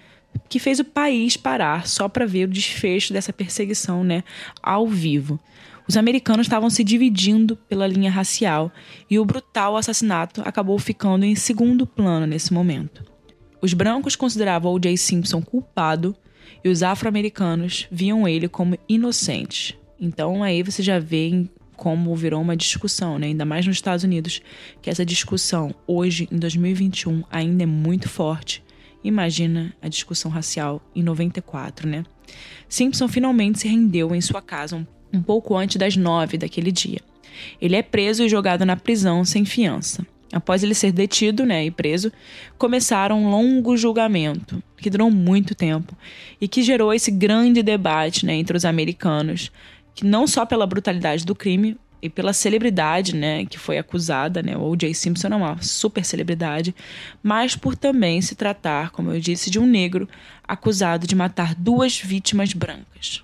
que 0.48 0.60
fez 0.60 0.80
o 0.80 0.86
país 0.86 1.36
parar 1.36 1.88
só 1.88 2.08
para 2.08 2.26
ver 2.26 2.46
o 2.46 2.52
desfecho 2.52 3.14
dessa 3.14 3.34
perseguição, 3.34 4.04
né, 4.04 4.24
ao 4.62 4.88
vivo. 4.88 5.40
Os 5.88 5.98
americanos 5.98 6.46
estavam 6.46 6.70
se 6.70 6.84
dividindo 6.84 7.56
pela 7.56 7.88
linha 7.88 8.10
racial 8.10 8.72
e 9.10 9.20
o 9.20 9.26
brutal 9.26 9.76
assassinato 9.76 10.42
acabou 10.46 10.80
ficando 10.80 11.26
em 11.26 11.36
segundo 11.36 11.86
plano 11.86 12.26
nesse 12.26 12.54
momento. 12.54 13.04
Os 13.62 13.74
brancos 13.74 14.16
consideravam 14.16 14.74
O.J. 14.74 14.96
Simpson 14.98 15.42
culpado 15.42 16.16
e 16.64 16.70
os 16.70 16.84
afro-americanos 16.84 17.88
viam 17.92 18.28
ele 18.28 18.48
como 18.48 18.78
inocente. 18.88 19.78
Então 20.00 20.44
aí 20.44 20.64
você 20.64 20.82
já 20.82 21.00
vê 21.00 21.48
como 21.84 22.16
virou 22.16 22.42
uma 22.42 22.56
discussão, 22.56 23.20
né? 23.20 23.28
ainda 23.28 23.44
mais 23.44 23.68
nos 23.68 23.76
Estados 23.76 24.06
Unidos, 24.06 24.42
que 24.82 24.90
essa 24.90 25.06
discussão 25.06 25.76
hoje, 25.86 26.30
em 26.32 26.38
2021, 26.38 27.26
ainda 27.30 27.64
é 27.64 27.66
muito 27.66 28.08
forte. 28.08 28.64
Imagina 29.04 29.76
a 29.82 29.90
discussão 29.90 30.32
racial 30.32 30.82
em 30.96 31.04
94, 31.04 31.86
né? 31.86 32.06
Simpson 32.70 33.10
finalmente 33.10 33.60
se 33.60 33.68
rendeu 33.68 34.16
em 34.16 34.22
sua 34.22 34.42
casa 34.42 34.88
um, 35.12 35.22
pouco 35.22 35.58
antes 35.58 35.76
das 35.76 35.98
nove 35.98 36.38
daquele 36.38 36.72
dia. 36.72 37.02
Ele 37.60 37.76
é 37.76 37.82
preso 37.82 38.24
e 38.24 38.30
jogado 38.30 38.66
na 38.66 38.78
prisão 38.78 39.26
sem 39.26 39.44
fiança. 39.44 40.08
Após 40.32 40.64
ele 40.64 40.74
ser 40.74 40.94
detido 40.94 41.46
né, 41.46 41.66
e 41.66 41.70
preso, 41.70 42.14
começaram 42.58 43.22
um 43.22 43.30
longo 43.30 43.76
julgamento, 43.76 44.64
que 44.78 44.90
durou 44.90 45.12
muito 45.12 45.54
tempo, 45.54 45.98
e 46.40 46.48
que 46.48 46.64
gerou 46.64 46.94
esse 46.94 47.12
grande 47.12 47.62
debate 47.62 48.26
né, 48.26 48.36
entre 48.36 48.56
os 48.56 48.64
americanos 48.64 49.52
que 49.94 50.06
não 50.06 50.26
só 50.28 50.46
pela 50.46 50.66
brutalidade 50.66 51.26
do 51.26 51.36
crime 51.36 51.78
e 52.02 52.10
pela 52.10 52.34
celebridade, 52.34 53.16
né, 53.16 53.46
que 53.46 53.58
foi 53.58 53.78
acusada, 53.78 54.44
né, 54.44 54.58
o 54.58 54.62
O.J. 54.62 54.94
Simpson 54.94 55.28
é 55.30 55.36
uma 55.36 55.62
super 55.62 56.04
celebridade, 56.04 56.76
mas 57.22 57.56
por 57.56 57.78
também 57.78 58.22
se 58.22 58.36
tratar, 58.36 58.92
como 58.92 59.12
eu 59.12 59.20
disse, 59.20 59.50
de 59.50 59.58
um 59.58 59.66
negro 59.66 60.08
acusado 60.46 61.08
de 61.08 61.16
matar 61.16 61.56
duas 61.56 61.98
vítimas 61.98 62.52
brancas. 62.54 63.24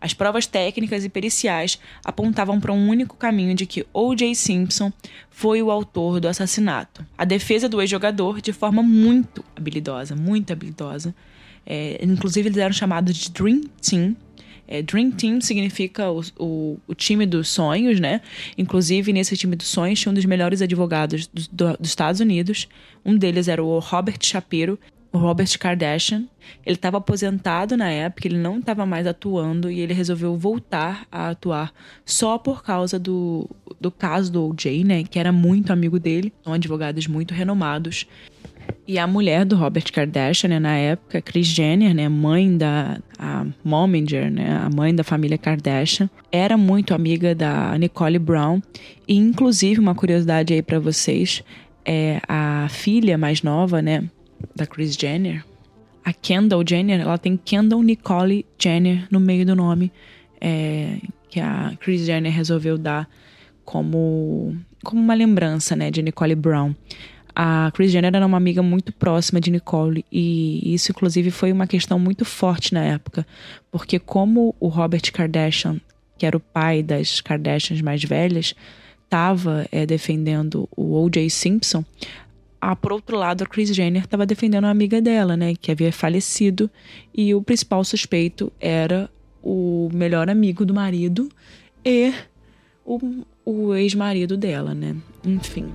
As 0.00 0.12
provas 0.12 0.46
técnicas 0.46 1.04
e 1.04 1.08
periciais 1.08 1.78
apontavam 2.04 2.58
para 2.58 2.72
um 2.72 2.88
único 2.88 3.16
caminho 3.16 3.54
de 3.54 3.66
que 3.66 3.86
O.J. 3.92 4.34
Simpson 4.34 4.92
foi 5.30 5.62
o 5.62 5.70
autor 5.70 6.18
do 6.18 6.26
assassinato. 6.26 7.06
A 7.16 7.24
defesa 7.24 7.68
do 7.68 7.80
ex-jogador, 7.80 8.40
de 8.40 8.52
forma 8.52 8.82
muito 8.82 9.44
habilidosa, 9.54 10.16
muito 10.16 10.52
habilidosa, 10.52 11.14
é, 11.66 12.04
inclusive 12.04 12.48
eles 12.48 12.58
eram 12.58 12.72
chamados 12.72 13.16
de 13.16 13.30
Dream 13.30 13.62
Team. 13.80 14.16
É, 14.66 14.82
Dream 14.82 15.10
Team 15.10 15.40
significa 15.40 16.10
o, 16.10 16.22
o, 16.38 16.80
o, 16.86 16.94
time 16.94 17.26
dos 17.26 17.48
sonhos, 17.48 18.00
né? 18.00 18.20
Inclusive, 18.56 19.12
nesse 19.12 19.36
time 19.36 19.54
dos 19.54 19.66
sonhos 19.66 20.00
tinha 20.00 20.10
um 20.10 20.14
dos 20.14 20.24
melhores 20.24 20.62
advogados 20.62 21.26
do, 21.26 21.42
do, 21.52 21.76
dos 21.78 21.88
Estados 21.90 22.20
Unidos. 22.20 22.68
Um 23.04 23.16
deles 23.16 23.48
era 23.48 23.62
o 23.62 23.78
Robert 23.80 24.18
Shapiro, 24.22 24.78
o 25.12 25.18
Robert 25.18 25.58
Kardashian. 25.58 26.24
Ele 26.64 26.76
estava 26.76 26.96
aposentado 26.96 27.76
na 27.76 27.90
época, 27.90 28.26
ele 28.26 28.38
não 28.38 28.58
estava 28.58 28.86
mais 28.86 29.06
atuando 29.06 29.70
e 29.70 29.80
ele 29.80 29.92
resolveu 29.92 30.36
voltar 30.36 31.06
a 31.10 31.30
atuar 31.30 31.72
só 32.04 32.38
por 32.38 32.62
causa 32.62 32.98
do, 32.98 33.48
do 33.80 33.90
caso 33.90 34.32
do 34.32 34.48
O.J., 34.48 34.84
né? 34.84 35.04
Que 35.04 35.18
era 35.18 35.32
muito 35.32 35.72
amigo 35.72 35.98
dele, 35.98 36.32
são 36.42 36.52
advogados 36.52 37.06
muito 37.06 37.34
renomados. 37.34 38.06
E 38.86 38.98
a 38.98 39.06
mulher 39.06 39.44
do 39.44 39.54
Robert 39.54 39.92
Kardashian, 39.92 40.50
né, 40.50 40.58
na 40.58 40.76
época, 40.76 41.22
Kris 41.22 41.46
Jenner, 41.46 41.94
né, 41.94 42.08
mãe 42.08 42.56
da 42.56 42.98
a 43.16 43.46
Mominger, 43.62 44.30
né, 44.30 44.56
a 44.56 44.68
mãe 44.74 44.92
da 44.92 45.04
família 45.04 45.38
Kardashian, 45.38 46.10
era 46.32 46.56
muito 46.56 46.92
amiga 46.92 47.34
da 47.34 47.78
Nicole 47.78 48.18
Brown. 48.18 48.60
E 49.06 49.16
inclusive 49.16 49.78
uma 49.78 49.94
curiosidade 49.94 50.52
aí 50.52 50.62
para 50.62 50.80
vocês, 50.80 51.44
é 51.84 52.20
a 52.28 52.66
filha 52.68 53.16
mais 53.16 53.42
nova, 53.42 53.80
né, 53.80 54.04
da 54.54 54.66
Kris 54.66 54.94
Jenner, 54.94 55.44
a 56.04 56.12
Kendall 56.12 56.64
Jenner, 56.68 57.00
ela 57.00 57.18
tem 57.18 57.36
Kendall 57.36 57.82
Nicole 57.82 58.44
Jenner 58.58 59.06
no 59.10 59.20
meio 59.20 59.46
do 59.46 59.54
nome, 59.54 59.92
é, 60.40 60.96
que 61.30 61.38
a 61.40 61.72
Kris 61.78 62.04
Jenner 62.04 62.32
resolveu 62.32 62.76
dar 62.76 63.08
como, 63.64 64.56
como 64.82 65.00
uma 65.00 65.14
lembrança, 65.14 65.76
né, 65.76 65.90
de 65.90 66.02
Nicole 66.02 66.34
Brown. 66.34 66.74
A 67.34 67.70
Kris 67.72 67.90
Jenner 67.90 68.14
era 68.14 68.26
uma 68.26 68.36
amiga 68.36 68.62
muito 68.62 68.92
próxima 68.92 69.40
de 69.40 69.50
Nicole 69.50 70.04
e 70.12 70.74
isso, 70.74 70.92
inclusive, 70.92 71.30
foi 71.30 71.50
uma 71.50 71.66
questão 71.66 71.98
muito 71.98 72.24
forte 72.24 72.74
na 72.74 72.84
época, 72.84 73.26
porque 73.70 73.98
como 73.98 74.54
o 74.60 74.68
Robert 74.68 75.10
Kardashian, 75.12 75.80
que 76.18 76.26
era 76.26 76.36
o 76.36 76.40
pai 76.40 76.82
das 76.82 77.20
Kardashians 77.20 77.80
mais 77.80 78.04
velhas, 78.04 78.54
estava 79.04 79.66
é, 79.72 79.86
defendendo 79.86 80.68
o 80.76 81.02
O.J. 81.02 81.28
Simpson, 81.30 81.84
a, 82.60 82.76
por 82.76 82.92
outro 82.92 83.16
lado, 83.16 83.42
a 83.42 83.46
Kris 83.46 83.74
Jenner 83.74 84.04
estava 84.04 84.24
defendendo 84.24 84.66
a 84.66 84.70
amiga 84.70 85.02
dela, 85.02 85.36
né, 85.36 85.54
que 85.60 85.72
havia 85.72 85.92
falecido, 85.92 86.70
e 87.14 87.34
o 87.34 87.42
principal 87.42 87.82
suspeito 87.82 88.52
era 88.60 89.10
o 89.42 89.88
melhor 89.92 90.30
amigo 90.30 90.64
do 90.64 90.72
marido 90.72 91.28
e 91.84 92.12
o, 92.84 93.24
o 93.44 93.74
ex-marido 93.74 94.36
dela, 94.36 94.74
né? 94.74 94.94
Enfim. 95.24 95.72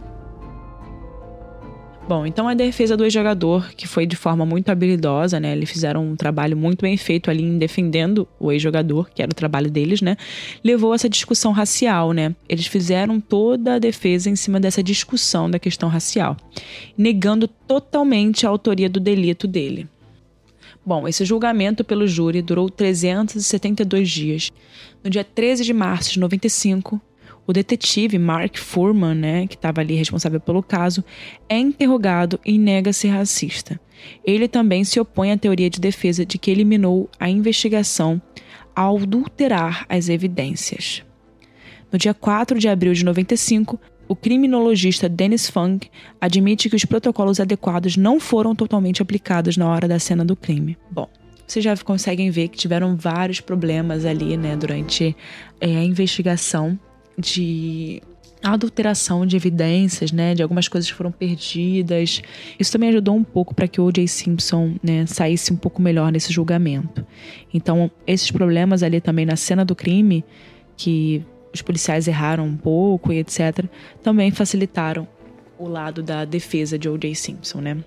Bom, 2.07 2.25
então 2.25 2.47
a 2.47 2.53
defesa 2.53 2.95
do 2.95 3.03
ex-jogador, 3.03 3.69
que 3.75 3.85
foi 3.85 4.05
de 4.05 4.15
forma 4.15 4.45
muito 4.45 4.69
habilidosa, 4.69 5.41
né? 5.41 5.51
Eles 5.51 5.69
fizeram 5.69 6.07
um 6.07 6.15
trabalho 6.15 6.55
muito 6.55 6.83
bem 6.83 6.95
feito 6.95 7.29
ali 7.29 7.43
em 7.43 7.57
defendendo 7.57 8.25
o 8.39 8.49
ex-jogador, 8.49 9.09
que 9.13 9.21
era 9.21 9.29
o 9.29 9.35
trabalho 9.35 9.69
deles, 9.69 10.01
né? 10.01 10.15
Levou 10.63 10.93
essa 10.93 11.09
discussão 11.09 11.51
racial, 11.51 12.13
né? 12.13 12.33
Eles 12.47 12.65
fizeram 12.65 13.19
toda 13.19 13.75
a 13.75 13.79
defesa 13.79 14.29
em 14.29 14.37
cima 14.37 14.57
dessa 14.57 14.81
discussão 14.81 15.51
da 15.51 15.59
questão 15.59 15.89
racial, 15.89 16.37
negando 16.97 17.45
totalmente 17.45 18.45
a 18.45 18.49
autoria 18.49 18.89
do 18.89 19.01
delito 19.01 19.45
dele. 19.45 19.85
Bom, 20.85 21.09
esse 21.09 21.25
julgamento 21.25 21.83
pelo 21.83 22.07
júri 22.07 22.41
durou 22.41 22.69
372 22.69 24.09
dias. 24.09 24.49
No 25.03 25.09
dia 25.09 25.25
13 25.25 25.65
de 25.65 25.73
março 25.73 26.13
de 26.13 26.21
95, 26.21 27.01
o 27.47 27.53
detetive 27.53 28.19
Mark 28.19 28.57
Furman, 28.57 29.15
né, 29.15 29.47
que 29.47 29.55
estava 29.55 29.79
ali 29.79 29.95
responsável 29.95 30.39
pelo 30.39 30.61
caso, 30.61 31.03
é 31.47 31.57
interrogado 31.57 32.37
e 32.45 32.57
nega 32.57 32.91
ser 32.91 33.07
racista. 33.07 33.79
Ele 34.23 34.49
também 34.49 34.83
se 34.83 34.99
opõe 34.99 35.31
à 35.31 35.37
teoria 35.37 35.69
de 35.69 35.79
defesa 35.79 36.25
de 36.25 36.37
que 36.37 36.51
eliminou 36.51 37.09
a 37.17 37.29
investigação 37.29 38.21
ao 38.75 38.97
adulterar 38.97 39.85
as 39.87 40.09
evidências. 40.09 41.03
No 41.91 41.97
dia 41.97 42.13
4 42.13 42.59
de 42.59 42.67
abril 42.67 42.93
de 42.93 43.05
95, 43.05 43.79
o 44.09 44.15
criminologista 44.15 45.07
Dennis 45.07 45.49
Funk 45.49 45.89
admite 46.19 46.69
que 46.69 46.75
os 46.75 46.85
protocolos 46.85 47.39
adequados 47.39 47.95
não 47.95 48.19
foram 48.19 48.53
totalmente 48.53 49.01
aplicados 49.01 49.55
na 49.55 49.69
hora 49.69 49.87
da 49.87 49.99
cena 49.99 50.23
do 50.23 50.35
crime. 50.35 50.77
Bom, 50.91 51.09
vocês 51.45 51.63
já 51.63 51.75
conseguem 51.77 52.29
ver 52.29 52.49
que 52.49 52.57
tiveram 52.57 52.95
vários 52.97 53.39
problemas 53.39 54.05
ali, 54.05 54.35
né, 54.35 54.55
durante 54.57 55.15
é, 55.61 55.77
a 55.77 55.83
investigação 55.83 56.77
de 57.17 58.01
adulteração 58.43 59.25
de 59.25 59.35
evidências, 59.35 60.11
né, 60.11 60.35
de 60.35 60.43
algumas 60.43 60.67
coisas 60.67 60.89
que 60.89 60.95
foram 60.95 61.11
perdidas. 61.11 62.21
Isso 62.59 62.71
também 62.71 62.89
ajudou 62.89 63.15
um 63.15 63.23
pouco 63.23 63.53
para 63.53 63.67
que 63.67 63.81
o 63.81 63.85
O.J. 63.85 64.07
Simpson, 64.07 64.75
né, 64.81 65.05
saísse 65.05 65.51
um 65.51 65.57
pouco 65.57 65.81
melhor 65.81 66.11
nesse 66.11 66.31
julgamento. 66.31 67.05
Então, 67.53 67.89
esses 68.05 68.31
problemas 68.31 68.83
ali 68.83 69.01
também 69.01 69.25
na 69.25 69.35
cena 69.35 69.65
do 69.65 69.75
crime, 69.75 70.23
que 70.75 71.23
os 71.53 71.61
policiais 71.61 72.07
erraram 72.07 72.45
um 72.45 72.55
pouco 72.55 73.11
e 73.11 73.19
etc, 73.19 73.65
também 74.03 74.31
facilitaram 74.31 75.07
o 75.57 75.67
lado 75.67 76.03
da 76.03 76.23
defesa 76.23 76.77
de 76.77 76.87
O.J. 76.87 77.15
Simpson, 77.15 77.61
né? 77.61 77.77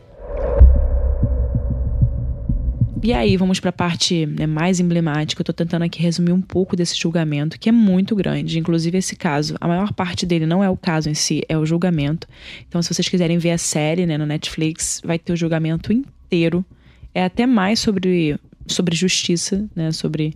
E 3.02 3.14
aí, 3.14 3.34
vamos 3.34 3.58
para 3.58 3.70
a 3.70 3.72
parte 3.72 4.26
né, 4.26 4.46
mais 4.46 4.78
emblemática. 4.78 5.40
Eu 5.40 5.42
estou 5.42 5.54
tentando 5.54 5.82
aqui 5.82 6.02
resumir 6.02 6.32
um 6.32 6.40
pouco 6.40 6.76
desse 6.76 6.98
julgamento, 6.98 7.58
que 7.58 7.70
é 7.70 7.72
muito 7.72 8.14
grande. 8.14 8.58
Inclusive, 8.58 8.98
esse 8.98 9.16
caso, 9.16 9.56
a 9.58 9.66
maior 9.66 9.90
parte 9.94 10.26
dele 10.26 10.44
não 10.44 10.62
é 10.62 10.68
o 10.68 10.76
caso 10.76 11.08
em 11.08 11.14
si, 11.14 11.42
é 11.48 11.56
o 11.56 11.64
julgamento. 11.64 12.28
Então, 12.68 12.82
se 12.82 12.92
vocês 12.92 13.08
quiserem 13.08 13.38
ver 13.38 13.52
a 13.52 13.58
série 13.58 14.04
né, 14.04 14.18
no 14.18 14.26
Netflix, 14.26 15.00
vai 15.02 15.18
ter 15.18 15.32
o 15.32 15.36
julgamento 15.36 15.90
inteiro. 15.90 16.62
É 17.14 17.24
até 17.24 17.46
mais 17.46 17.80
sobre, 17.80 18.38
sobre 18.66 18.94
justiça, 18.94 19.66
né, 19.74 19.92
sobre 19.92 20.34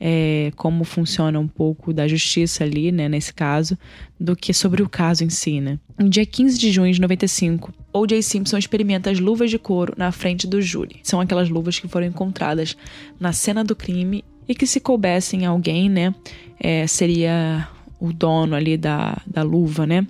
é, 0.00 0.52
como 0.56 0.84
funciona 0.84 1.38
um 1.38 1.48
pouco 1.48 1.92
da 1.92 2.06
justiça 2.06 2.64
ali, 2.64 2.92
né, 2.92 3.08
nesse 3.08 3.32
caso, 3.32 3.76
do 4.18 4.36
que 4.36 4.52
sobre 4.52 4.82
o 4.82 4.88
caso 4.88 5.24
em 5.24 5.30
si, 5.30 5.60
né. 5.60 5.78
No 5.98 6.08
dia 6.08 6.24
15 6.24 6.58
de 6.58 6.70
junho 6.70 6.92
de 6.92 7.00
95, 7.00 7.72
O.J. 7.92 8.22
Simpson 8.22 8.58
experimenta 8.58 9.10
as 9.10 9.18
luvas 9.18 9.50
de 9.50 9.58
couro 9.58 9.94
na 9.96 10.12
frente 10.12 10.46
do 10.46 10.62
júri. 10.62 11.00
São 11.02 11.20
aquelas 11.20 11.48
luvas 11.48 11.78
que 11.78 11.88
foram 11.88 12.06
encontradas 12.06 12.76
na 13.18 13.32
cena 13.32 13.64
do 13.64 13.74
crime 13.74 14.24
e 14.48 14.54
que 14.54 14.66
se 14.66 14.80
coubessem 14.80 15.44
alguém, 15.46 15.88
né, 15.88 16.14
é, 16.60 16.86
seria 16.86 17.68
o 18.00 18.12
dono 18.12 18.54
ali 18.54 18.76
da, 18.76 19.20
da 19.26 19.42
luva, 19.42 19.86
né. 19.86 20.06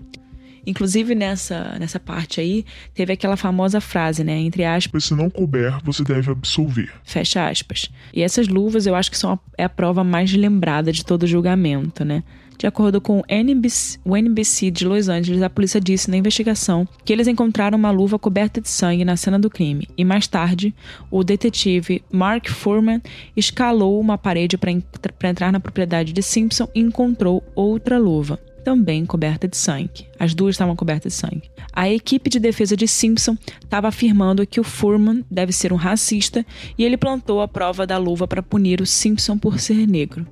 Inclusive 0.68 1.14
nessa, 1.14 1.78
nessa 1.80 1.98
parte 1.98 2.42
aí, 2.42 2.62
teve 2.92 3.10
aquela 3.10 3.38
famosa 3.38 3.80
frase, 3.80 4.22
né? 4.22 4.38
Entre 4.38 4.64
aspas. 4.64 5.04
Se 5.04 5.14
não 5.14 5.30
couber, 5.30 5.78
você 5.82 6.04
deve 6.04 6.30
absolver. 6.30 6.92
Fecha 7.04 7.48
aspas. 7.48 7.90
E 8.12 8.22
essas 8.22 8.48
luvas 8.48 8.86
eu 8.86 8.94
acho 8.94 9.10
que 9.10 9.16
são 9.16 9.32
a, 9.32 9.38
é 9.56 9.64
a 9.64 9.68
prova 9.68 10.04
mais 10.04 10.30
lembrada 10.32 10.92
de 10.92 11.02
todo 11.02 11.22
o 11.22 11.26
julgamento, 11.26 12.04
né? 12.04 12.22
De 12.58 12.66
acordo 12.66 13.00
com 13.00 13.20
o 13.20 13.24
NBC, 13.28 13.98
o 14.04 14.14
NBC 14.14 14.70
de 14.70 14.84
Los 14.84 15.08
Angeles, 15.08 15.40
a 15.42 15.48
polícia 15.48 15.80
disse 15.80 16.10
na 16.10 16.16
investigação 16.16 16.86
que 17.04 17.12
eles 17.12 17.28
encontraram 17.28 17.78
uma 17.78 17.92
luva 17.92 18.18
coberta 18.18 18.60
de 18.60 18.68
sangue 18.68 19.04
na 19.04 19.16
cena 19.16 19.38
do 19.38 19.48
crime. 19.48 19.88
E 19.96 20.04
mais 20.04 20.26
tarde, 20.26 20.74
o 21.08 21.22
detetive 21.22 22.02
Mark 22.12 22.48
Furman 22.48 23.00
escalou 23.34 23.98
uma 23.98 24.18
parede 24.18 24.58
para 24.58 25.30
entrar 25.30 25.50
na 25.50 25.60
propriedade 25.60 26.12
de 26.12 26.22
Simpson 26.22 26.68
e 26.74 26.80
encontrou 26.80 27.42
outra 27.54 27.96
luva 27.96 28.38
também 28.68 29.06
coberta 29.06 29.48
de 29.48 29.56
sangue. 29.56 30.06
As 30.18 30.34
duas 30.34 30.54
estavam 30.54 30.76
cobertas 30.76 31.14
de 31.14 31.18
sangue. 31.18 31.50
A 31.72 31.88
equipe 31.88 32.28
de 32.28 32.38
defesa 32.38 32.76
de 32.76 32.86
Simpson 32.86 33.34
estava 33.64 33.88
afirmando 33.88 34.46
que 34.46 34.60
o 34.60 34.62
Furman 34.62 35.24
deve 35.30 35.52
ser 35.52 35.72
um 35.72 35.76
racista 35.76 36.44
e 36.76 36.84
ele 36.84 36.98
plantou 36.98 37.40
a 37.40 37.48
prova 37.48 37.86
da 37.86 37.96
luva 37.96 38.28
para 38.28 38.42
punir 38.42 38.82
o 38.82 38.86
Simpson 38.86 39.38
por 39.38 39.58
ser 39.58 39.86
negro. 39.86 40.26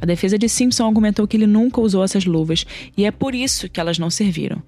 A 0.00 0.06
defesa 0.06 0.38
de 0.38 0.48
Simpson 0.48 0.86
argumentou 0.86 1.28
que 1.28 1.36
ele 1.36 1.46
nunca 1.46 1.82
usou 1.82 2.02
essas 2.02 2.24
luvas 2.24 2.64
e 2.96 3.04
é 3.04 3.10
por 3.10 3.34
isso 3.34 3.68
que 3.68 3.78
elas 3.78 3.98
não 3.98 4.08
serviram. 4.08 4.62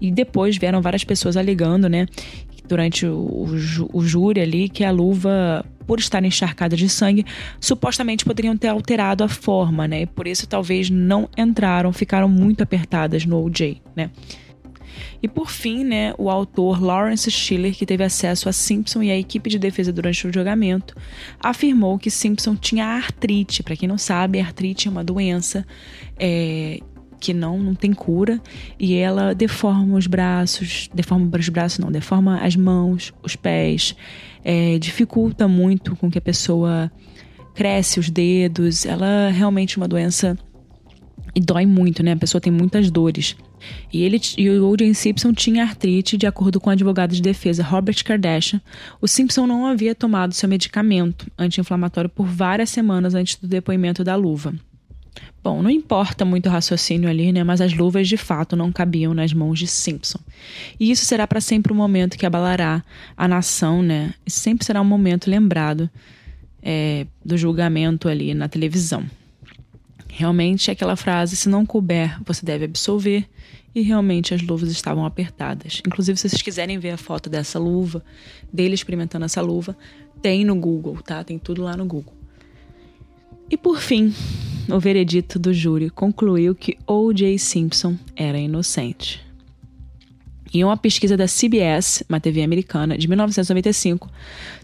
E 0.00 0.12
depois 0.12 0.56
vieram 0.56 0.80
várias 0.80 1.02
pessoas 1.02 1.36
alegando, 1.36 1.88
né, 1.88 2.06
durante 2.68 3.04
o, 3.04 3.16
o, 3.16 3.48
o 3.94 4.02
júri 4.04 4.40
ali 4.40 4.68
que 4.68 4.84
a 4.84 4.92
luva 4.92 5.66
por 5.86 5.98
estar 5.98 6.24
encharcada 6.24 6.76
de 6.76 6.88
sangue, 6.88 7.24
supostamente 7.60 8.24
poderiam 8.24 8.56
ter 8.56 8.68
alterado 8.68 9.24
a 9.24 9.28
forma, 9.28 9.88
né? 9.88 10.02
E 10.02 10.06
por 10.06 10.26
isso 10.26 10.46
talvez 10.46 10.90
não 10.90 11.28
entraram, 11.36 11.92
ficaram 11.92 12.28
muito 12.28 12.62
apertadas 12.62 13.24
no 13.24 13.44
OJ, 13.44 13.80
né? 13.96 14.10
E 15.22 15.28
por 15.28 15.50
fim, 15.50 15.84
né, 15.84 16.14
o 16.16 16.30
autor 16.30 16.82
Lawrence 16.82 17.30
Schiller, 17.30 17.74
que 17.74 17.84
teve 17.84 18.02
acesso 18.02 18.48
a 18.48 18.52
Simpson 18.52 19.02
e 19.02 19.10
a 19.10 19.18
equipe 19.18 19.50
de 19.50 19.58
defesa 19.58 19.92
durante 19.92 20.26
o 20.26 20.32
julgamento, 20.32 20.94
afirmou 21.38 21.98
que 21.98 22.10
Simpson 22.10 22.56
tinha 22.56 22.86
artrite. 22.86 23.62
Para 23.62 23.76
quem 23.76 23.88
não 23.88 23.98
sabe, 23.98 24.40
artrite 24.40 24.88
é 24.88 24.90
uma 24.90 25.04
doença 25.04 25.66
é, 26.18 26.80
que 27.20 27.34
não, 27.34 27.58
não 27.58 27.74
tem 27.74 27.92
cura 27.92 28.40
e 28.78 28.94
ela 28.94 29.34
deforma 29.34 29.96
os 29.96 30.06
braços, 30.06 30.88
deforma 30.92 31.28
os 31.38 31.48
braços 31.48 31.78
não, 31.78 31.92
deforma 31.92 32.40
as 32.40 32.56
mãos, 32.56 33.12
os 33.22 33.36
pés, 33.36 33.94
é, 34.44 34.78
dificulta 34.78 35.46
muito 35.46 35.96
com 35.96 36.10
que 36.10 36.18
a 36.18 36.22
pessoa 36.22 36.90
cresce 37.54 38.00
os 38.00 38.08
dedos, 38.08 38.86
ela 38.86 39.06
é 39.06 39.30
realmente 39.30 39.76
uma 39.76 39.88
doença 39.88 40.38
e 41.34 41.40
dói 41.40 41.66
muito, 41.66 42.02
né? 42.02 42.12
A 42.12 42.16
pessoa 42.16 42.40
tem 42.40 42.52
muitas 42.52 42.90
dores. 42.90 43.36
E 43.92 44.02
ele 44.02 44.20
e 44.38 44.48
o 44.48 44.68
O.J. 44.68 44.94
Simpson 44.94 45.32
tinha 45.32 45.62
artrite, 45.62 46.16
de 46.16 46.26
acordo 46.26 46.58
com 46.58 46.70
o 46.70 46.72
advogado 46.72 47.14
de 47.14 47.20
defesa 47.20 47.62
Robert 47.62 48.02
Kardashian. 48.04 48.60
O 49.00 49.06
Simpson 49.06 49.46
não 49.46 49.66
havia 49.66 49.94
tomado 49.94 50.34
seu 50.34 50.48
medicamento 50.48 51.30
anti-inflamatório 51.38 52.08
por 52.08 52.26
várias 52.26 52.70
semanas 52.70 53.14
antes 53.14 53.36
do 53.36 53.46
depoimento 53.46 54.02
da 54.02 54.16
luva. 54.16 54.54
Bom, 55.42 55.62
não 55.62 55.70
importa 55.70 56.24
muito 56.24 56.46
o 56.46 56.52
raciocínio 56.52 57.08
ali, 57.08 57.32
né? 57.32 57.42
Mas 57.42 57.60
as 57.60 57.72
luvas 57.72 58.06
de 58.06 58.16
fato 58.16 58.54
não 58.54 58.70
cabiam 58.70 59.14
nas 59.14 59.32
mãos 59.32 59.58
de 59.58 59.66
Simpson. 59.66 60.18
E 60.78 60.90
isso 60.90 61.04
será 61.06 61.26
para 61.26 61.40
sempre 61.40 61.72
um 61.72 61.76
momento 61.76 62.18
que 62.18 62.26
abalará 62.26 62.84
a 63.16 63.26
nação, 63.26 63.82
né? 63.82 64.14
E 64.26 64.30
sempre 64.30 64.66
será 64.66 64.80
um 64.80 64.84
momento 64.84 65.30
lembrado 65.30 65.88
é, 66.62 67.06
do 67.24 67.38
julgamento 67.38 68.08
ali 68.08 68.34
na 68.34 68.48
televisão. 68.48 69.04
Realmente 70.08 70.70
aquela 70.70 70.96
frase, 70.96 71.36
se 71.36 71.48
não 71.48 71.64
couber, 71.64 72.18
você 72.24 72.44
deve 72.44 72.66
absolver. 72.66 73.26
E 73.74 73.82
realmente 73.82 74.34
as 74.34 74.42
luvas 74.42 74.70
estavam 74.70 75.06
apertadas. 75.06 75.80
Inclusive, 75.86 76.18
se 76.18 76.28
vocês 76.28 76.42
quiserem 76.42 76.78
ver 76.78 76.90
a 76.90 76.96
foto 76.96 77.30
dessa 77.30 77.58
luva, 77.58 78.04
dele 78.52 78.74
experimentando 78.74 79.24
essa 79.24 79.40
luva, 79.40 79.76
tem 80.20 80.44
no 80.44 80.56
Google, 80.56 81.00
tá? 81.02 81.22
Tem 81.22 81.38
tudo 81.38 81.62
lá 81.62 81.76
no 81.76 81.86
Google. 81.86 82.12
E 83.48 83.56
por 83.56 83.80
fim, 83.80 84.12
o 84.72 84.80
veredito 84.80 85.38
do 85.38 85.52
júri 85.52 85.90
concluiu 85.90 86.54
que 86.54 86.76
O.J. 86.86 87.38
Simpson 87.38 87.96
era 88.14 88.38
inocente. 88.38 89.24
Em 90.52 90.64
uma 90.64 90.76
pesquisa 90.76 91.16
da 91.16 91.26
CBS, 91.26 92.02
uma 92.08 92.18
TV 92.18 92.42
americana, 92.42 92.98
de 92.98 93.06
1995, 93.06 94.10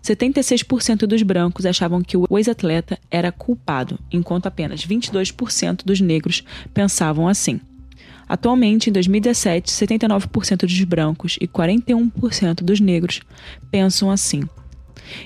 76% 0.03 1.07
dos 1.07 1.23
brancos 1.23 1.65
achavam 1.65 2.03
que 2.03 2.17
o 2.17 2.27
ex-atleta 2.33 2.99
era 3.09 3.31
culpado, 3.31 3.99
enquanto 4.11 4.47
apenas 4.47 4.85
22% 4.85 5.85
dos 5.85 6.01
negros 6.01 6.43
pensavam 6.75 7.29
assim. 7.29 7.61
Atualmente, 8.29 8.91
em 8.91 8.93
2017, 8.93 9.71
79% 9.71 10.67
dos 10.67 10.85
brancos 10.85 11.39
e 11.41 11.47
41% 11.47 12.65
dos 12.65 12.81
negros 12.81 13.21
pensam 13.71 14.11
assim 14.11 14.43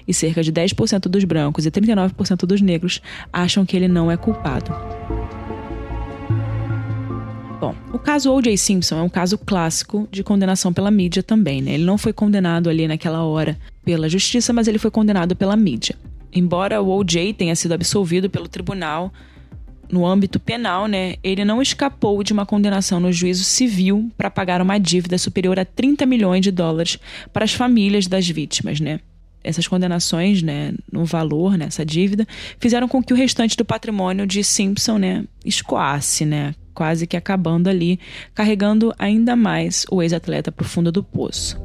e 0.07 0.14
cerca 0.14 0.43
de 0.43 0.53
10% 0.53 1.09
dos 1.09 1.25
brancos 1.25 1.66
e 1.66 1.71
39% 1.71 2.47
dos 2.47 2.61
negros 2.61 3.01
acham 3.33 3.64
que 3.64 3.77
ele 3.77 3.88
não 3.88 4.11
é 4.11 4.16
culpado. 4.16 4.75
Bom, 7.61 7.75
o 7.93 7.99
caso 7.99 8.33
O.J. 8.33 8.57
Simpson 8.57 8.99
é 8.99 9.03
um 9.03 9.09
caso 9.09 9.37
clássico 9.37 10.09
de 10.11 10.25
condenação 10.25 10.73
pela 10.73 10.90
mídia 10.90 11.23
também, 11.23 11.61
né? 11.61 11.75
Ele 11.75 11.85
não 11.85 11.99
foi 11.99 12.11
condenado 12.11 12.71
ali 12.71 12.88
naquela 12.88 13.23
hora 13.23 13.59
pela 13.85 14.09
justiça, 14.09 14.51
mas 14.51 14.66
ele 14.66 14.79
foi 14.79 14.90
condenado 14.90 15.37
pela 15.37 15.55
mídia. 15.57 15.95
Embora 16.33 16.81
o 16.81 16.88
O.J. 16.88 17.35
tenha 17.35 17.55
sido 17.55 17.73
absolvido 17.73 18.31
pelo 18.31 18.49
tribunal 18.49 19.12
no 19.90 20.07
âmbito 20.07 20.38
penal, 20.38 20.87
né, 20.87 21.16
ele 21.23 21.45
não 21.45 21.61
escapou 21.61 22.23
de 22.23 22.33
uma 22.33 22.47
condenação 22.47 23.01
no 23.01 23.12
juízo 23.12 23.45
civil 23.45 24.11
para 24.16 24.31
pagar 24.31 24.62
uma 24.62 24.79
dívida 24.79 25.19
superior 25.19 25.59
a 25.59 25.64
30 25.64 26.07
milhões 26.07 26.43
de 26.43 26.51
dólares 26.51 26.99
para 27.33 27.45
as 27.45 27.53
famílias 27.53 28.07
das 28.07 28.29
vítimas, 28.29 28.81
né? 28.81 29.01
Essas 29.42 29.66
condenações, 29.66 30.42
né, 30.42 30.72
no 30.90 31.05
valor, 31.05 31.57
nessa 31.57 31.83
né, 31.83 31.87
dívida, 31.87 32.26
fizeram 32.59 32.88
com 32.88 33.03
que 33.03 33.12
o 33.12 33.16
restante 33.16 33.57
do 33.57 33.64
patrimônio 33.64 34.26
de 34.26 34.44
Simpson, 34.44 34.98
né, 34.98 35.24
escoasse, 35.44 36.24
né, 36.24 36.55
quase 36.74 37.07
que 37.07 37.16
acabando 37.16 37.68
ali, 37.68 37.98
carregando 38.35 38.92
ainda 38.98 39.35
mais 39.37 39.85
o 39.90 40.03
ex-atleta 40.03 40.53
para 40.53 40.64
o 40.64 40.68
fundo 40.68 40.92
do 40.92 41.03
poço. 41.03 41.59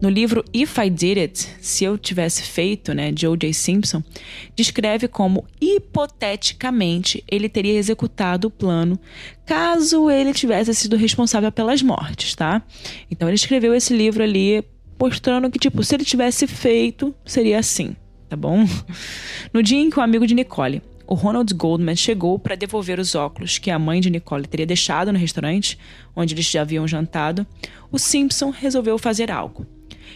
No 0.00 0.08
livro 0.08 0.42
If 0.54 0.78
I 0.78 0.88
Did 0.88 1.18
It, 1.18 1.48
se 1.60 1.84
eu 1.84 1.98
tivesse 1.98 2.42
feito, 2.42 2.94
né, 2.94 3.12
de 3.12 3.26
O.J. 3.26 3.52
Simpson, 3.52 4.02
descreve 4.56 5.06
como 5.06 5.44
hipoteticamente 5.60 7.22
ele 7.30 7.50
teria 7.50 7.74
executado 7.74 8.48
o 8.48 8.50
plano 8.50 8.98
caso 9.44 10.10
ele 10.10 10.32
tivesse 10.32 10.74
sido 10.74 10.96
responsável 10.96 11.52
pelas 11.52 11.82
mortes, 11.82 12.34
tá? 12.34 12.62
Então 13.10 13.28
ele 13.28 13.34
escreveu 13.34 13.74
esse 13.74 13.94
livro 13.94 14.22
ali 14.22 14.64
mostrando 15.00 15.50
que, 15.50 15.58
tipo, 15.58 15.82
se 15.82 15.94
ele 15.94 16.04
tivesse 16.04 16.46
feito, 16.46 17.14
seria 17.24 17.58
assim, 17.58 17.96
tá 18.28 18.36
bom? 18.36 18.66
No 19.52 19.62
dia 19.62 19.78
em 19.78 19.90
que 19.90 19.98
o 19.98 20.02
amigo 20.02 20.26
de 20.26 20.34
Nicole, 20.34 20.82
o 21.06 21.14
Ronald 21.14 21.52
Goldman, 21.54 21.96
chegou 21.96 22.38
para 22.38 22.54
devolver 22.54 23.00
os 23.00 23.16
óculos 23.16 23.58
que 23.58 23.70
a 23.70 23.78
mãe 23.78 24.00
de 24.00 24.10
Nicole 24.10 24.46
teria 24.46 24.66
deixado 24.66 25.12
no 25.12 25.18
restaurante, 25.18 25.76
onde 26.14 26.34
eles 26.34 26.44
já 26.44 26.60
haviam 26.60 26.86
jantado, 26.86 27.44
o 27.90 27.98
Simpson 27.98 28.50
resolveu 28.50 28.96
fazer 28.96 29.30
algo. 29.30 29.66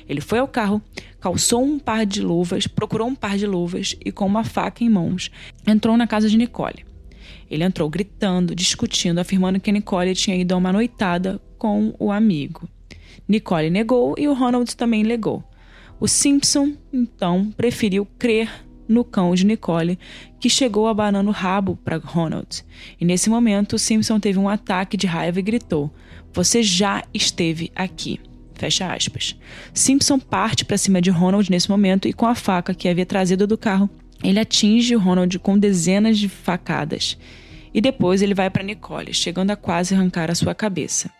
Ele 0.09 0.21
foi 0.21 0.39
ao 0.39 0.47
carro, 0.47 0.81
calçou 1.21 1.65
um 1.65 1.79
par 1.79 2.05
de 2.05 2.21
luvas, 2.21 2.67
procurou 2.67 3.09
um 3.09 3.15
par 3.15 3.37
de 3.37 3.47
luvas 3.47 3.97
e, 4.05 4.13
com 4.13 4.27
uma 4.27 4.45
faca 4.45 4.85
em 4.85 4.89
mãos, 4.89 5.31
entrou 5.67 5.97
na 5.97 6.07
casa 6.07 6.29
de 6.29 6.37
Nicole. 6.37 6.85
Ele 7.51 7.65
entrou 7.65 7.89
gritando, 7.89 8.55
discutindo, 8.55 9.19
afirmando 9.19 9.59
que 9.59 9.73
Nicole 9.73 10.15
tinha 10.15 10.37
ido 10.37 10.55
a 10.55 10.57
uma 10.59 10.73
noitada 10.73 11.41
com 11.59 11.95
o 11.99 12.13
amigo. 12.13 12.69
Nicole 13.29 13.71
negou 13.71 14.15
e 14.19 14.29
o 14.29 14.35
Ronald 14.35 14.77
também 14.77 15.03
negou. 15.03 15.43
O 15.99 16.09
Simpson, 16.09 16.73
então, 16.93 17.51
preferiu 17.57 18.07
crer 18.19 18.51
no 18.89 19.05
cão 19.05 19.35
de 19.35 19.47
Nicole, 19.47 19.99
que 20.39 20.51
chegou 20.51 20.87
abanando 20.87 21.31
o 21.31 21.33
rabo 21.33 21.79
para 21.83 21.97
Ronald. 21.97 22.65
E 23.01 23.05
nesse 23.05 23.31
momento, 23.31 23.79
Simpson 23.79 24.21
teve 24.21 24.39
um 24.39 24.49
ataque 24.49 24.97
de 24.97 25.07
raiva 25.07 25.39
e 25.39 25.43
gritou: 25.43 25.93
Você 26.33 26.63
já 26.63 27.03
esteve 27.13 27.71
aqui. 27.75 28.21
Fecha 28.55 28.93
aspas. 28.93 29.37
Simpson 29.73 30.19
parte 30.19 30.65
para 30.65 30.79
cima 30.79 31.01
de 31.01 31.11
Ronald 31.11 31.51
nesse 31.51 31.69
momento 31.69 32.07
e 32.07 32.13
com 32.13 32.27
a 32.27 32.35
faca 32.35 32.75
que 32.75 32.89
havia 32.89 33.05
trazido 33.05 33.47
do 33.47 33.59
carro, 33.59 33.91
ele 34.23 34.39
atinge 34.39 34.95
Ronald 34.95 35.39
com 35.41 35.59
dezenas 35.59 36.19
de 36.19 36.29
facadas. 36.29 37.19
E 37.73 37.81
depois 37.81 38.23
ele 38.23 38.35
vai 38.35 38.49
para 38.49 38.63
Nicole, 38.63 39.13
chegando 39.13 39.51
a 39.51 39.57
quase 39.57 39.95
arrancar 39.95 40.31
a 40.31 40.35
sua 40.35 40.55
cabeça. 40.55 41.11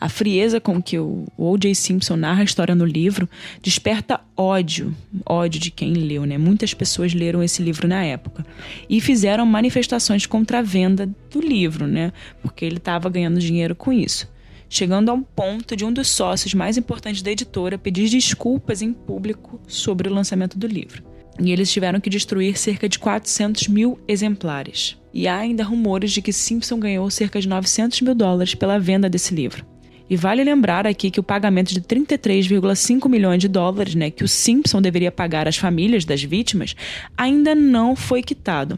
A 0.00 0.08
frieza 0.08 0.58
com 0.58 0.82
que 0.82 0.98
o 0.98 1.26
O.J. 1.36 1.74
Simpson 1.74 2.16
narra 2.16 2.40
a 2.40 2.44
história 2.44 2.74
no 2.74 2.86
livro 2.86 3.28
desperta 3.60 4.18
ódio, 4.34 4.96
ódio 5.26 5.60
de 5.60 5.70
quem 5.70 5.92
leu, 5.92 6.24
né? 6.24 6.38
Muitas 6.38 6.72
pessoas 6.72 7.12
leram 7.12 7.42
esse 7.42 7.62
livro 7.62 7.86
na 7.86 8.02
época 8.02 8.46
e 8.88 8.98
fizeram 8.98 9.44
manifestações 9.44 10.24
contra 10.24 10.60
a 10.60 10.62
venda 10.62 11.06
do 11.30 11.40
livro, 11.40 11.86
né? 11.86 12.14
Porque 12.40 12.64
ele 12.64 12.78
estava 12.78 13.10
ganhando 13.10 13.38
dinheiro 13.38 13.74
com 13.74 13.92
isso. 13.92 14.26
Chegando 14.70 15.10
a 15.10 15.12
um 15.12 15.22
ponto 15.22 15.76
de 15.76 15.84
um 15.84 15.92
dos 15.92 16.08
sócios 16.08 16.54
mais 16.54 16.78
importantes 16.78 17.20
da 17.20 17.30
editora 17.30 17.76
pedir 17.76 18.08
desculpas 18.08 18.80
em 18.80 18.94
público 18.94 19.60
sobre 19.66 20.08
o 20.08 20.14
lançamento 20.14 20.58
do 20.58 20.66
livro. 20.66 21.02
E 21.38 21.52
eles 21.52 21.70
tiveram 21.70 22.00
que 22.00 22.08
destruir 22.08 22.56
cerca 22.56 22.88
de 22.88 22.98
400 22.98 23.68
mil 23.68 24.00
exemplares. 24.08 24.96
E 25.12 25.28
há 25.28 25.36
ainda 25.36 25.64
rumores 25.64 26.12
de 26.12 26.22
que 26.22 26.32
Simpson 26.32 26.78
ganhou 26.78 27.10
cerca 27.10 27.38
de 27.38 27.48
900 27.48 28.00
mil 28.00 28.14
dólares 28.14 28.54
pela 28.54 28.78
venda 28.78 29.10
desse 29.10 29.34
livro. 29.34 29.69
E 30.10 30.16
vale 30.16 30.42
lembrar 30.42 30.88
aqui 30.88 31.08
que 31.08 31.20
o 31.20 31.22
pagamento 31.22 31.72
de 31.72 31.80
33,5 31.80 33.08
milhões 33.08 33.38
de 33.38 33.46
dólares, 33.46 33.94
né, 33.94 34.10
que 34.10 34.24
o 34.24 34.28
Simpson 34.28 34.82
deveria 34.82 35.12
pagar 35.12 35.46
às 35.46 35.56
famílias 35.56 36.04
das 36.04 36.20
vítimas, 36.20 36.74
ainda 37.16 37.54
não 37.54 37.94
foi 37.94 38.20
quitado. 38.20 38.76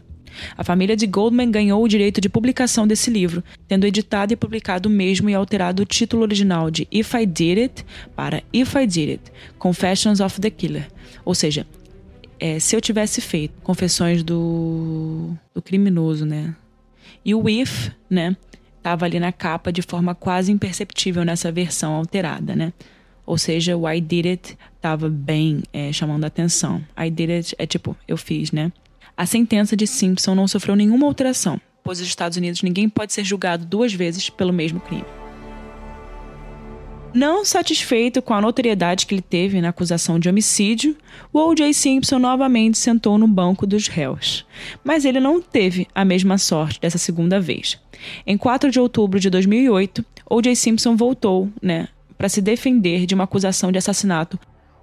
A 0.55 0.63
família 0.63 0.95
de 0.95 1.07
Goldman 1.07 1.49
ganhou 1.49 1.83
o 1.83 1.87
direito 1.87 2.21
de 2.21 2.29
publicação 2.29 2.85
desse 2.85 3.09
livro, 3.09 3.43
tendo 3.67 3.87
editado 3.87 4.31
e 4.31 4.35
publicado 4.35 4.87
o 4.87 4.91
mesmo 4.91 5.27
e 5.27 5.33
alterado 5.33 5.81
o 5.81 5.85
título 5.85 6.21
original 6.21 6.69
de 6.69 6.87
If 6.91 7.13
I 7.15 7.25
Did 7.25 7.57
It 7.57 7.85
para 8.15 8.43
If 8.53 8.75
I 8.75 8.85
Did 8.85 9.09
It: 9.09 9.23
Confessions 9.57 10.19
of 10.19 10.39
the 10.39 10.51
Killer. 10.51 10.87
Ou 11.25 11.33
seja, 11.33 11.65
é, 12.39 12.59
se 12.59 12.75
eu 12.75 12.81
tivesse 12.81 13.21
feito 13.21 13.53
confessões 13.61 14.23
do, 14.23 15.31
do 15.53 15.61
criminoso, 15.61 16.25
né? 16.25 16.55
E 17.25 17.33
o 17.33 17.47
if, 17.47 17.89
né? 18.09 18.35
Estava 18.83 19.05
ali 19.05 19.17
na 19.17 19.31
capa 19.31 19.71
de 19.71 19.81
forma 19.81 20.13
quase 20.13 20.51
imperceptível 20.51 21.23
nessa 21.23 21.49
versão 21.49 21.93
alterada, 21.93 22.53
né? 22.53 22.73
Ou 23.25 23.37
seja, 23.37 23.77
o 23.77 23.89
I 23.89 24.01
did 24.01 24.25
it 24.25 24.57
estava 24.75 25.09
bem 25.09 25.63
é, 25.71 25.93
chamando 25.93 26.25
a 26.25 26.27
atenção. 26.27 26.83
I 26.99 27.09
did 27.09 27.29
it 27.29 27.55
é 27.57 27.65
tipo, 27.65 27.95
eu 28.05 28.17
fiz, 28.17 28.51
né? 28.51 28.73
A 29.15 29.25
sentença 29.25 29.77
de 29.77 29.87
Simpson 29.87 30.35
não 30.35 30.49
sofreu 30.49 30.75
nenhuma 30.75 31.07
alteração, 31.07 31.61
pois 31.81 31.99
nos 31.99 32.09
Estados 32.09 32.37
Unidos 32.37 32.61
ninguém 32.61 32.89
pode 32.89 33.13
ser 33.13 33.23
julgado 33.23 33.65
duas 33.65 33.93
vezes 33.93 34.29
pelo 34.29 34.51
mesmo 34.51 34.81
crime. 34.81 35.05
Não 37.13 37.45
satisfeito 37.45 38.23
com 38.23 38.33
a 38.33 38.41
notoriedade 38.41 39.05
que 39.05 39.13
ele 39.13 39.21
teve 39.21 39.61
na 39.61 39.69
acusação 39.69 40.17
de 40.17 40.27
homicídio, 40.27 40.97
o 41.31 41.39
O.J. 41.41 41.71
Simpson 41.71 42.17
novamente 42.17 42.75
sentou 42.75 43.19
no 43.19 43.27
banco 43.27 43.67
dos 43.67 43.87
réus. 43.87 44.47
Mas 44.83 45.05
ele 45.05 45.19
não 45.19 45.39
teve 45.39 45.87
a 45.93 46.03
mesma 46.03 46.39
sorte 46.39 46.81
dessa 46.81 46.97
segunda 46.97 47.39
vez. 47.39 47.79
Em 48.25 48.35
4 48.35 48.71
de 48.71 48.79
outubro 48.79 49.19
de 49.19 49.29
2008, 49.29 50.03
O.J. 50.27 50.55
Simpson 50.55 50.95
voltou, 50.95 51.49
né, 51.61 51.87
para 52.17 52.27
se 52.29 52.41
defender 52.41 53.05
de 53.05 53.13
uma 53.13 53.25
acusação 53.25 53.71
de 53.71 53.77
assassinato. 53.77 54.39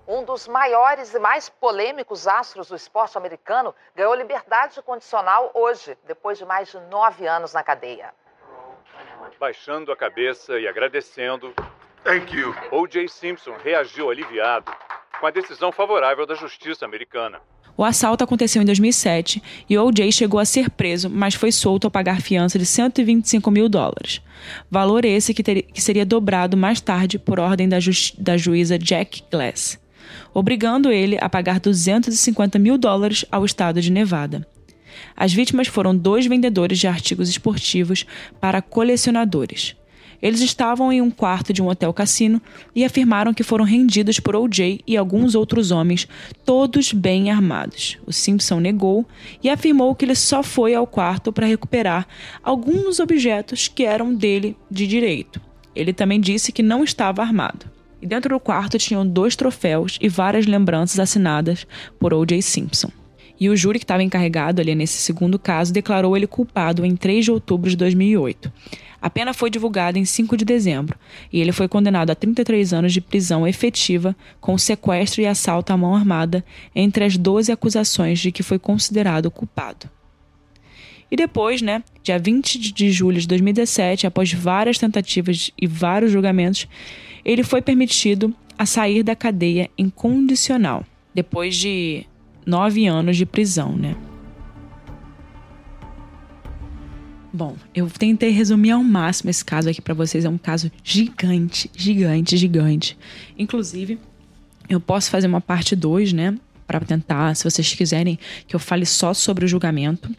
Um 0.07 0.25
dos 0.25 0.47
maiores 0.47 1.13
e 1.13 1.19
mais 1.19 1.49
polêmicos 1.49 2.29
astros 2.29 2.69
do 2.69 2.77
esporte 2.77 3.19
americano 3.19 3.75
ganhou 3.97 4.15
liberdade 4.15 4.81
condicional 4.83 5.51
hoje, 5.53 5.99
depois 6.07 6.39
de 6.39 6.45
mais 6.45 6.71
de 6.71 6.79
nove 6.91 7.27
anos 7.27 7.53
na 7.53 7.65
cadeia. 7.65 8.15
Baixando 9.41 9.91
a 9.91 9.97
cabeça 9.97 10.61
e 10.61 10.69
agradecendo, 10.69 11.53
Thank 12.05 12.35
you. 12.35 12.55
O.J. 12.73 13.09
Simpson 13.09 13.53
reagiu 13.63 14.11
aliviado 14.11 14.73
com 15.21 15.27
a 15.27 15.31
decisão 15.31 15.71
favorável 15.71 16.27
da 16.27 16.35
justiça 16.35 16.85
americana. 16.85 17.39
O 17.77 17.85
assalto 17.85 18.25
aconteceu 18.25 18.61
em 18.61 18.65
2007 18.65 19.43
e 19.69 19.79
O.J. 19.79 20.11
chegou 20.13 20.41
a 20.41 20.45
ser 20.45 20.71
preso, 20.71 21.09
mas 21.09 21.35
foi 21.35 21.53
solto 21.53 21.87
ao 21.87 21.91
pagar 21.91 22.21
fiança 22.21 22.59
de 22.59 22.67
125 22.67 23.51
mil 23.51 23.69
dólares. 23.69 24.21
Valor 24.71 25.05
esse 25.05 25.33
que, 25.33 25.43
ter, 25.43 25.63
que 25.63 25.81
seria 25.81 26.05
dobrado 26.05 26.57
mais 26.57 26.81
tarde 26.81 27.19
por 27.19 27.39
ordem 27.39 27.69
da, 27.69 27.81
ju 27.81 27.91
da 28.19 28.37
juíza 28.37 28.79
Jack 28.79 29.25
Glass, 29.31 29.79
obrigando 30.35 30.91
ele 30.91 31.17
a 31.21 31.29
pagar 31.29 31.61
250 31.61 32.59
mil 32.59 32.77
dólares 32.77 33.25
ao 33.31 33.45
estado 33.45 33.81
de 33.81 33.91
Nevada. 33.91 34.47
As 35.17 35.33
vítimas 35.33 35.69
foram 35.69 35.97
dois 35.97 36.27
vendedores 36.27 36.79
de 36.79 36.87
artigos 36.87 37.29
esportivos 37.29 38.05
para 38.41 38.61
colecionadores. 38.61 39.77
Eles 40.23 40.41
estavam 40.41 40.93
em 40.93 41.01
um 41.01 41.11
quarto 41.11 41.53
de 41.53 41.63
um 41.63 41.69
hotel 41.69 41.93
cassino 41.93 42.41
e 42.75 42.85
afirmaram 42.85 43.33
que 43.33 43.43
foram 43.43 43.65
rendidos 43.65 44.21
por 44.21 44.37
O.J. 44.37 44.81
e 44.87 44.97
alguns 44.97 45.35
outros 45.35 45.71
homens, 45.71 46.07
todos 46.45 46.93
bem 46.93 47.31
armados. 47.31 47.99
O 48.07 48.13
Simpson 48.13 48.61
negou 48.61 49.07
e 49.43 49.49
afirmou 49.49 49.95
que 49.95 50.05
ele 50.05 50.15
só 50.15 50.43
foi 50.43 50.75
ao 50.75 50.87
quarto 50.87 51.33
para 51.33 51.47
recuperar 51.47 52.07
alguns 52.43 53.01
objetos 53.01 53.69
que 53.69 53.85
eram 53.85 54.15
dele 54.15 54.57
de 54.71 54.87
direito. 54.87 55.41
Ele 55.75 55.93
também 55.93 56.21
disse 56.21 56.53
que 56.53 56.63
não 56.63 56.85
estava 56.85 57.23
armado. 57.23 57.67
E 58.03 58.07
dentro 58.07 58.35
do 58.35 58.41
quarto 58.41 58.79
tinham 58.79 59.07
dois 59.07 59.37
troféus 59.37 59.99
e 60.01 60.09
várias 60.09 60.47
lembranças 60.47 60.99
assinadas 60.99 61.67
por 61.99 62.15
O.J. 62.15 62.41
Simpson. 62.41 62.91
E 63.41 63.49
o 63.49 63.57
júri 63.57 63.79
que 63.79 63.85
estava 63.85 64.03
encarregado 64.03 64.61
ali 64.61 64.75
nesse 64.75 64.99
segundo 64.99 65.39
caso 65.39 65.73
declarou 65.73 66.15
ele 66.15 66.27
culpado 66.27 66.85
em 66.85 66.95
3 66.95 67.25
de 67.25 67.31
outubro 67.31 67.71
de 67.71 67.77
2008. 67.77 68.53
A 69.01 69.09
pena 69.09 69.33
foi 69.33 69.49
divulgada 69.49 69.99
em 69.99 70.05
5 70.05 70.37
de 70.37 70.45
dezembro 70.45 70.99
e 71.33 71.41
ele 71.41 71.53
foi 71.53 71.67
condenado 71.67 72.11
a 72.11 72.15
33 72.15 72.75
anos 72.75 72.93
de 72.93 73.01
prisão 73.01 73.49
efetiva 73.49 74.15
com 74.41 74.59
sequestro 74.59 75.23
e 75.23 75.27
assalto 75.27 75.73
à 75.73 75.77
mão 75.77 75.95
armada 75.97 76.45
entre 76.75 77.05
as 77.05 77.17
12 77.17 77.51
acusações 77.51 78.19
de 78.19 78.31
que 78.31 78.43
foi 78.43 78.59
considerado 78.59 79.31
culpado. 79.31 79.89
E 81.11 81.17
depois, 81.17 81.63
né, 81.63 81.83
dia 82.03 82.19
20 82.19 82.59
de 82.59 82.91
julho 82.93 83.21
de 83.21 83.27
2017, 83.27 84.07
após 84.07 84.33
várias 84.33 84.79
tentativas 84.79 85.51
e 85.61 85.67
vários 85.67 86.13
julgamentos, 86.13 86.69
ele 87.25 87.43
foi 87.43 87.63
permitido 87.63 88.35
a 88.57 88.67
sair 88.67 89.03
da 89.03 89.17
cadeia 89.17 89.71
incondicional, 89.77 90.85
depois 91.15 91.57
de 91.57 92.07
nove 92.47 92.87
anos 92.87 93.17
de 93.17 93.27
prisão, 93.27 93.77
né? 93.77 93.97
Bom, 97.33 97.57
eu 97.73 97.89
tentei 97.89 98.31
resumir 98.31 98.73
ao 98.73 98.83
máximo 98.83 99.31
esse 99.31 99.45
caso 99.45 99.69
aqui 99.69 99.81
para 99.81 99.95
vocês. 99.95 100.25
É 100.25 100.29
um 100.29 100.39
caso 100.39 100.71
gigante, 100.83 101.71
gigante, 101.77 102.37
gigante. 102.37 102.99
Inclusive, 103.39 104.01
eu 104.69 104.81
posso 104.81 105.11
fazer 105.11 105.29
uma 105.29 105.41
parte 105.41 105.77
2, 105.77 106.13
né? 106.13 106.37
Para 106.67 106.81
tentar, 106.81 107.35
se 107.37 107.45
vocês 107.45 107.73
quiserem, 107.75 108.19
que 108.47 108.55
eu 108.55 108.61
fale 108.61 108.85
só 108.85 109.15
sobre 109.15 109.45
o 109.45 109.49
julgamento. 109.49 110.11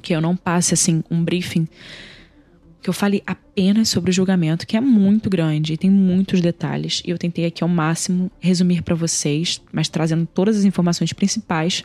Que 0.00 0.14
eu 0.14 0.20
não 0.20 0.34
passe, 0.34 0.74
assim, 0.74 1.04
um 1.08 1.22
briefing. 1.22 1.68
Que 2.82 2.90
eu 2.90 2.92
fale 2.92 3.22
apenas 3.26 3.88
sobre 3.88 4.10
o 4.10 4.12
julgamento, 4.12 4.66
que 4.66 4.76
é 4.76 4.80
muito 4.80 5.30
grande 5.30 5.74
e 5.74 5.76
tem 5.76 5.88
muitos 5.88 6.40
detalhes. 6.40 7.00
E 7.06 7.10
eu 7.10 7.18
tentei 7.18 7.46
aqui 7.46 7.62
ao 7.62 7.68
máximo 7.68 8.30
resumir 8.40 8.82
para 8.82 8.94
vocês, 8.94 9.62
mas 9.72 9.88
trazendo 9.88 10.26
todas 10.26 10.56
as 10.56 10.64
informações 10.64 11.12
principais 11.12 11.84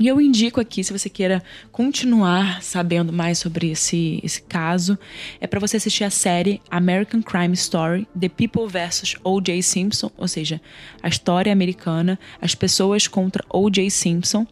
e 0.00 0.06
eu 0.06 0.20
indico 0.20 0.60
aqui, 0.60 0.84
se 0.84 0.92
você 0.92 1.08
queira 1.08 1.42
continuar 1.72 2.62
sabendo 2.62 3.12
mais 3.12 3.38
sobre 3.38 3.72
esse, 3.72 4.20
esse 4.22 4.40
caso, 4.40 4.96
é 5.40 5.46
para 5.46 5.58
você 5.58 5.76
assistir 5.76 6.04
a 6.04 6.10
série 6.10 6.62
American 6.70 7.20
Crime 7.20 7.52
Story: 7.54 8.06
The 8.18 8.28
People 8.28 8.68
vs. 8.68 9.16
O.J. 9.24 9.60
Simpson, 9.60 10.08
ou 10.16 10.28
seja, 10.28 10.60
a 11.02 11.08
história 11.08 11.52
americana, 11.52 12.16
as 12.40 12.54
pessoas 12.54 13.08
contra 13.08 13.44
O.J. 13.52 13.90
Simpson, 13.90 14.46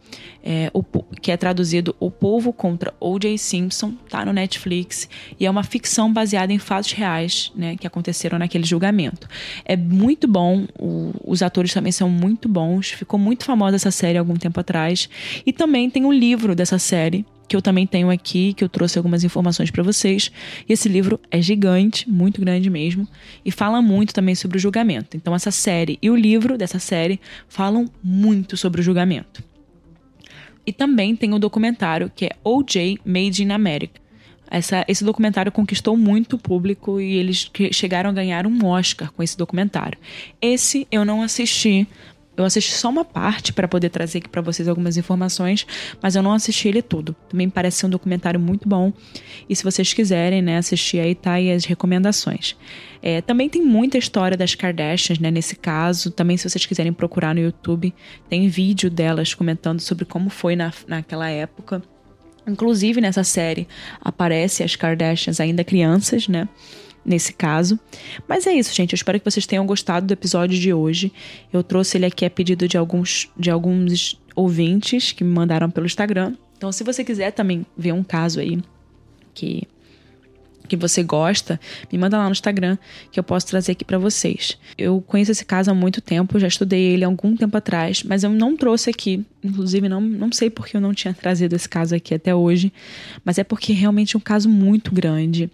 é, 0.49 0.71
o, 0.73 0.81
que 1.21 1.29
é 1.29 1.35
traduzido 1.35 1.93
O 1.99 2.09
Povo 2.09 2.53
contra 2.53 2.93
O.J. 3.01 3.37
Simpson, 3.37 3.91
tá 4.09 4.23
no 4.23 4.31
Netflix 4.31 5.09
e 5.37 5.45
é 5.45 5.51
uma 5.51 5.61
ficção 5.61 6.11
baseada 6.11 6.53
em 6.53 6.57
fatos 6.57 6.93
reais, 6.93 7.51
né, 7.53 7.75
que 7.75 7.85
aconteceram 7.85 8.39
naquele 8.39 8.65
julgamento. 8.65 9.27
É 9.65 9.75
muito 9.75 10.25
bom, 10.25 10.65
o, 10.79 11.11
os 11.25 11.41
atores 11.41 11.73
também 11.73 11.91
são 11.91 12.09
muito 12.09 12.47
bons, 12.47 12.91
ficou 12.91 13.19
muito 13.19 13.43
famosa 13.43 13.75
essa 13.75 13.91
série 13.91 14.17
há 14.17 14.21
algum 14.21 14.35
tempo 14.35 14.57
atrás. 14.57 15.09
E 15.45 15.51
também 15.51 15.89
tem 15.89 16.05
um 16.05 16.13
livro 16.13 16.55
dessa 16.55 16.79
série 16.79 17.25
que 17.45 17.55
eu 17.55 17.61
também 17.61 17.85
tenho 17.85 18.09
aqui, 18.09 18.53
que 18.53 18.63
eu 18.63 18.69
trouxe 18.69 18.97
algumas 18.97 19.25
informações 19.25 19.69
para 19.69 19.83
vocês. 19.83 20.31
E 20.67 20.71
esse 20.71 20.87
livro 20.87 21.19
é 21.29 21.41
gigante, 21.41 22.09
muito 22.09 22.39
grande 22.39 22.69
mesmo, 22.69 23.05
e 23.43 23.51
fala 23.51 23.81
muito 23.81 24.13
também 24.13 24.35
sobre 24.35 24.57
o 24.57 24.61
julgamento. 24.61 25.17
Então 25.17 25.35
essa 25.35 25.51
série 25.51 25.99
e 26.01 26.09
o 26.09 26.15
livro 26.15 26.57
dessa 26.57 26.79
série 26.79 27.19
falam 27.49 27.89
muito 28.01 28.55
sobre 28.55 28.79
o 28.79 28.83
julgamento. 28.83 29.43
E 30.67 30.73
também 30.73 31.15
tem 31.15 31.31
o 31.31 31.37
um 31.37 31.39
documentário 31.39 32.11
que 32.13 32.25
é 32.25 32.31
OJ 32.43 32.99
Made 33.05 33.41
in 33.41 33.51
America. 33.51 34.01
Essa, 34.51 34.85
esse 34.87 35.03
documentário 35.03 35.51
conquistou 35.51 35.95
muito 35.95 36.37
público 36.37 36.99
e 36.99 37.15
eles 37.15 37.49
chegaram 37.71 38.09
a 38.09 38.13
ganhar 38.13 38.45
um 38.45 38.65
Oscar 38.65 39.11
com 39.13 39.23
esse 39.23 39.37
documentário. 39.37 39.97
Esse 40.41 40.85
eu 40.91 41.05
não 41.05 41.21
assisti, 41.21 41.87
eu 42.37 42.45
assisti 42.45 42.71
só 42.73 42.89
uma 42.89 43.03
parte 43.03 43.51
para 43.51 43.67
poder 43.67 43.89
trazer 43.89 44.19
aqui 44.19 44.29
para 44.29 44.41
vocês 44.41 44.67
algumas 44.67 44.95
informações, 44.95 45.65
mas 46.01 46.15
eu 46.15 46.21
não 46.21 46.31
assisti 46.31 46.67
ele 46.67 46.83
todo. 46.83 47.15
Também 47.27 47.49
parece 47.49 47.77
ser 47.77 47.87
um 47.87 47.89
documentário 47.89 48.39
muito 48.39 48.69
bom. 48.69 48.93
E 49.49 49.55
se 49.55 49.63
vocês 49.63 49.91
quiserem, 49.91 50.41
né, 50.41 50.57
assistir 50.57 50.99
aí, 50.99 51.15
tá 51.15 51.33
aí 51.33 51.51
as 51.51 51.65
recomendações. 51.65 52.55
É, 53.01 53.21
também 53.21 53.49
tem 53.49 53.63
muita 53.63 53.97
história 53.97 54.37
das 54.37 54.53
Kardashians, 54.53 55.17
né, 55.17 55.31
nesse 55.31 55.55
caso. 55.55 56.11
Também, 56.11 56.37
se 56.37 56.47
vocês 56.47 56.65
quiserem 56.65 56.93
procurar 56.93 57.33
no 57.33 57.41
YouTube, 57.41 57.93
tem 58.29 58.47
vídeo 58.47 58.89
delas 58.89 59.33
comentando 59.33 59.79
sobre 59.79 60.05
como 60.05 60.29
foi 60.29 60.55
na, 60.55 60.71
naquela 60.87 61.29
época. 61.29 61.81
Inclusive, 62.47 63.01
nessa 63.01 63.23
série, 63.23 63.67
aparece 63.99 64.63
as 64.63 64.75
Kardashians 64.75 65.39
ainda 65.39 65.63
crianças, 65.63 66.27
né? 66.27 66.47
Nesse 67.07 67.31
caso. 67.31 67.79
Mas 68.27 68.45
é 68.45 68.53
isso, 68.53 68.75
gente. 68.75 68.91
Eu 68.91 68.97
espero 68.97 69.17
que 69.17 69.31
vocês 69.31 69.47
tenham 69.47 69.65
gostado 69.65 70.05
do 70.05 70.11
episódio 70.11 70.59
de 70.59 70.73
hoje. 70.73 71.11
Eu 71.51 71.63
trouxe 71.63 71.97
ele 71.97 72.05
aqui 72.05 72.25
a 72.25 72.29
pedido 72.29 72.67
de 72.67 72.77
alguns, 72.77 73.31
de 73.37 73.49
alguns 73.49 74.19
ouvintes 74.35 75.13
que 75.13 75.23
me 75.23 75.33
mandaram 75.33 75.71
pelo 75.71 75.85
Instagram. 75.85 76.33
Então, 76.57 76.71
se 76.71 76.83
você 76.83 77.03
quiser 77.03 77.31
também 77.31 77.65
ver 77.77 77.93
um 77.93 78.03
caso 78.03 78.41
aí 78.41 78.61
que 79.33 79.65
que 80.67 80.75
você 80.75 81.01
gosta, 81.01 81.57
me 81.89 81.97
manda 81.97 82.17
lá 82.17 82.25
no 82.25 82.33
Instagram 82.33 82.77
que 83.09 83.17
eu 83.17 83.23
posso 83.23 83.47
trazer 83.47 83.71
aqui 83.71 83.85
para 83.85 83.97
vocês. 83.97 84.57
Eu 84.77 84.99
conheço 84.99 85.31
esse 85.31 85.45
caso 85.45 85.71
há 85.71 85.73
muito 85.73 86.01
tempo, 86.01 86.37
já 86.37 86.47
estudei 86.47 86.81
ele 86.81 87.05
há 87.05 87.07
algum 87.07 87.37
tempo 87.37 87.55
atrás, 87.55 88.03
mas 88.03 88.25
eu 88.25 88.29
não 88.31 88.57
trouxe 88.57 88.89
aqui, 88.89 89.25
inclusive 89.41 89.87
não, 89.87 90.01
não 90.01 90.29
sei 90.29 90.49
porque 90.49 90.75
eu 90.75 90.81
não 90.81 90.93
tinha 90.93 91.13
trazido 91.13 91.55
esse 91.55 91.69
caso 91.69 91.95
aqui 91.95 92.13
até 92.13 92.35
hoje, 92.35 92.73
mas 93.23 93.37
é 93.37 93.45
porque 93.45 93.71
realmente 93.71 94.17
é 94.17 94.19
um 94.19 94.21
caso 94.21 94.49
muito 94.49 94.93
grande 94.93 95.49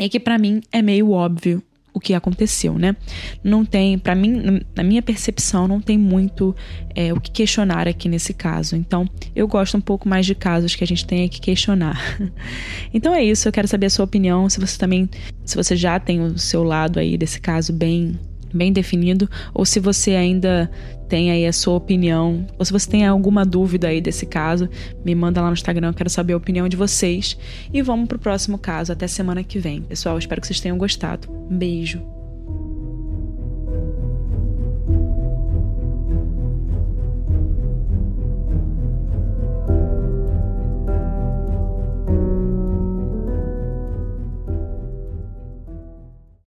e 0.00 0.08
que 0.08 0.18
para 0.18 0.38
mim 0.38 0.60
é 0.72 0.82
meio 0.82 1.10
óbvio 1.10 1.62
o 1.92 2.00
que 2.00 2.14
aconteceu, 2.14 2.78
né? 2.78 2.96
Não 3.42 3.64
tem, 3.64 3.98
para 3.98 4.14
mim, 4.14 4.62
na 4.74 4.82
minha 4.82 5.02
percepção, 5.02 5.66
não 5.66 5.80
tem 5.80 5.98
muito 5.98 6.54
é, 6.94 7.12
o 7.12 7.20
que 7.20 7.30
questionar 7.30 7.88
aqui 7.88 8.08
nesse 8.08 8.32
caso. 8.32 8.76
Então, 8.76 9.08
eu 9.34 9.46
gosto 9.48 9.76
um 9.76 9.80
pouco 9.80 10.08
mais 10.08 10.24
de 10.24 10.34
casos 10.34 10.74
que 10.74 10.84
a 10.84 10.86
gente 10.86 11.04
tenha 11.04 11.28
que 11.28 11.40
questionar. 11.40 12.00
então 12.94 13.14
é 13.14 13.24
isso. 13.24 13.48
Eu 13.48 13.52
quero 13.52 13.68
saber 13.68 13.86
a 13.86 13.90
sua 13.90 14.04
opinião. 14.04 14.48
Se 14.48 14.60
você 14.60 14.78
também, 14.78 15.08
se 15.44 15.56
você 15.56 15.76
já 15.76 15.98
tem 15.98 16.20
o 16.20 16.38
seu 16.38 16.62
lado 16.62 16.98
aí 16.98 17.18
desse 17.18 17.40
caso 17.40 17.72
bem 17.72 18.18
bem 18.52 18.72
definido, 18.72 19.28
ou 19.54 19.64
se 19.64 19.80
você 19.80 20.12
ainda 20.12 20.70
tem 21.08 21.30
aí 21.30 21.46
a 21.46 21.52
sua 21.52 21.74
opinião, 21.74 22.46
ou 22.58 22.64
se 22.64 22.72
você 22.72 22.88
tem 22.88 23.06
alguma 23.06 23.44
dúvida 23.44 23.88
aí 23.88 24.00
desse 24.00 24.26
caso, 24.26 24.68
me 25.04 25.14
manda 25.14 25.40
lá 25.40 25.48
no 25.48 25.54
Instagram, 25.54 25.88
eu 25.88 25.94
quero 25.94 26.08
saber 26.10 26.34
a 26.34 26.36
opinião 26.36 26.68
de 26.68 26.76
vocês. 26.76 27.36
E 27.72 27.82
vamos 27.82 28.06
pro 28.06 28.18
próximo 28.18 28.56
caso, 28.58 28.92
até 28.92 29.06
semana 29.06 29.42
que 29.42 29.58
vem. 29.58 29.82
Pessoal, 29.82 30.18
espero 30.18 30.40
que 30.40 30.46
vocês 30.46 30.60
tenham 30.60 30.78
gostado. 30.78 31.28
Um 31.30 31.56
beijo. 31.58 32.19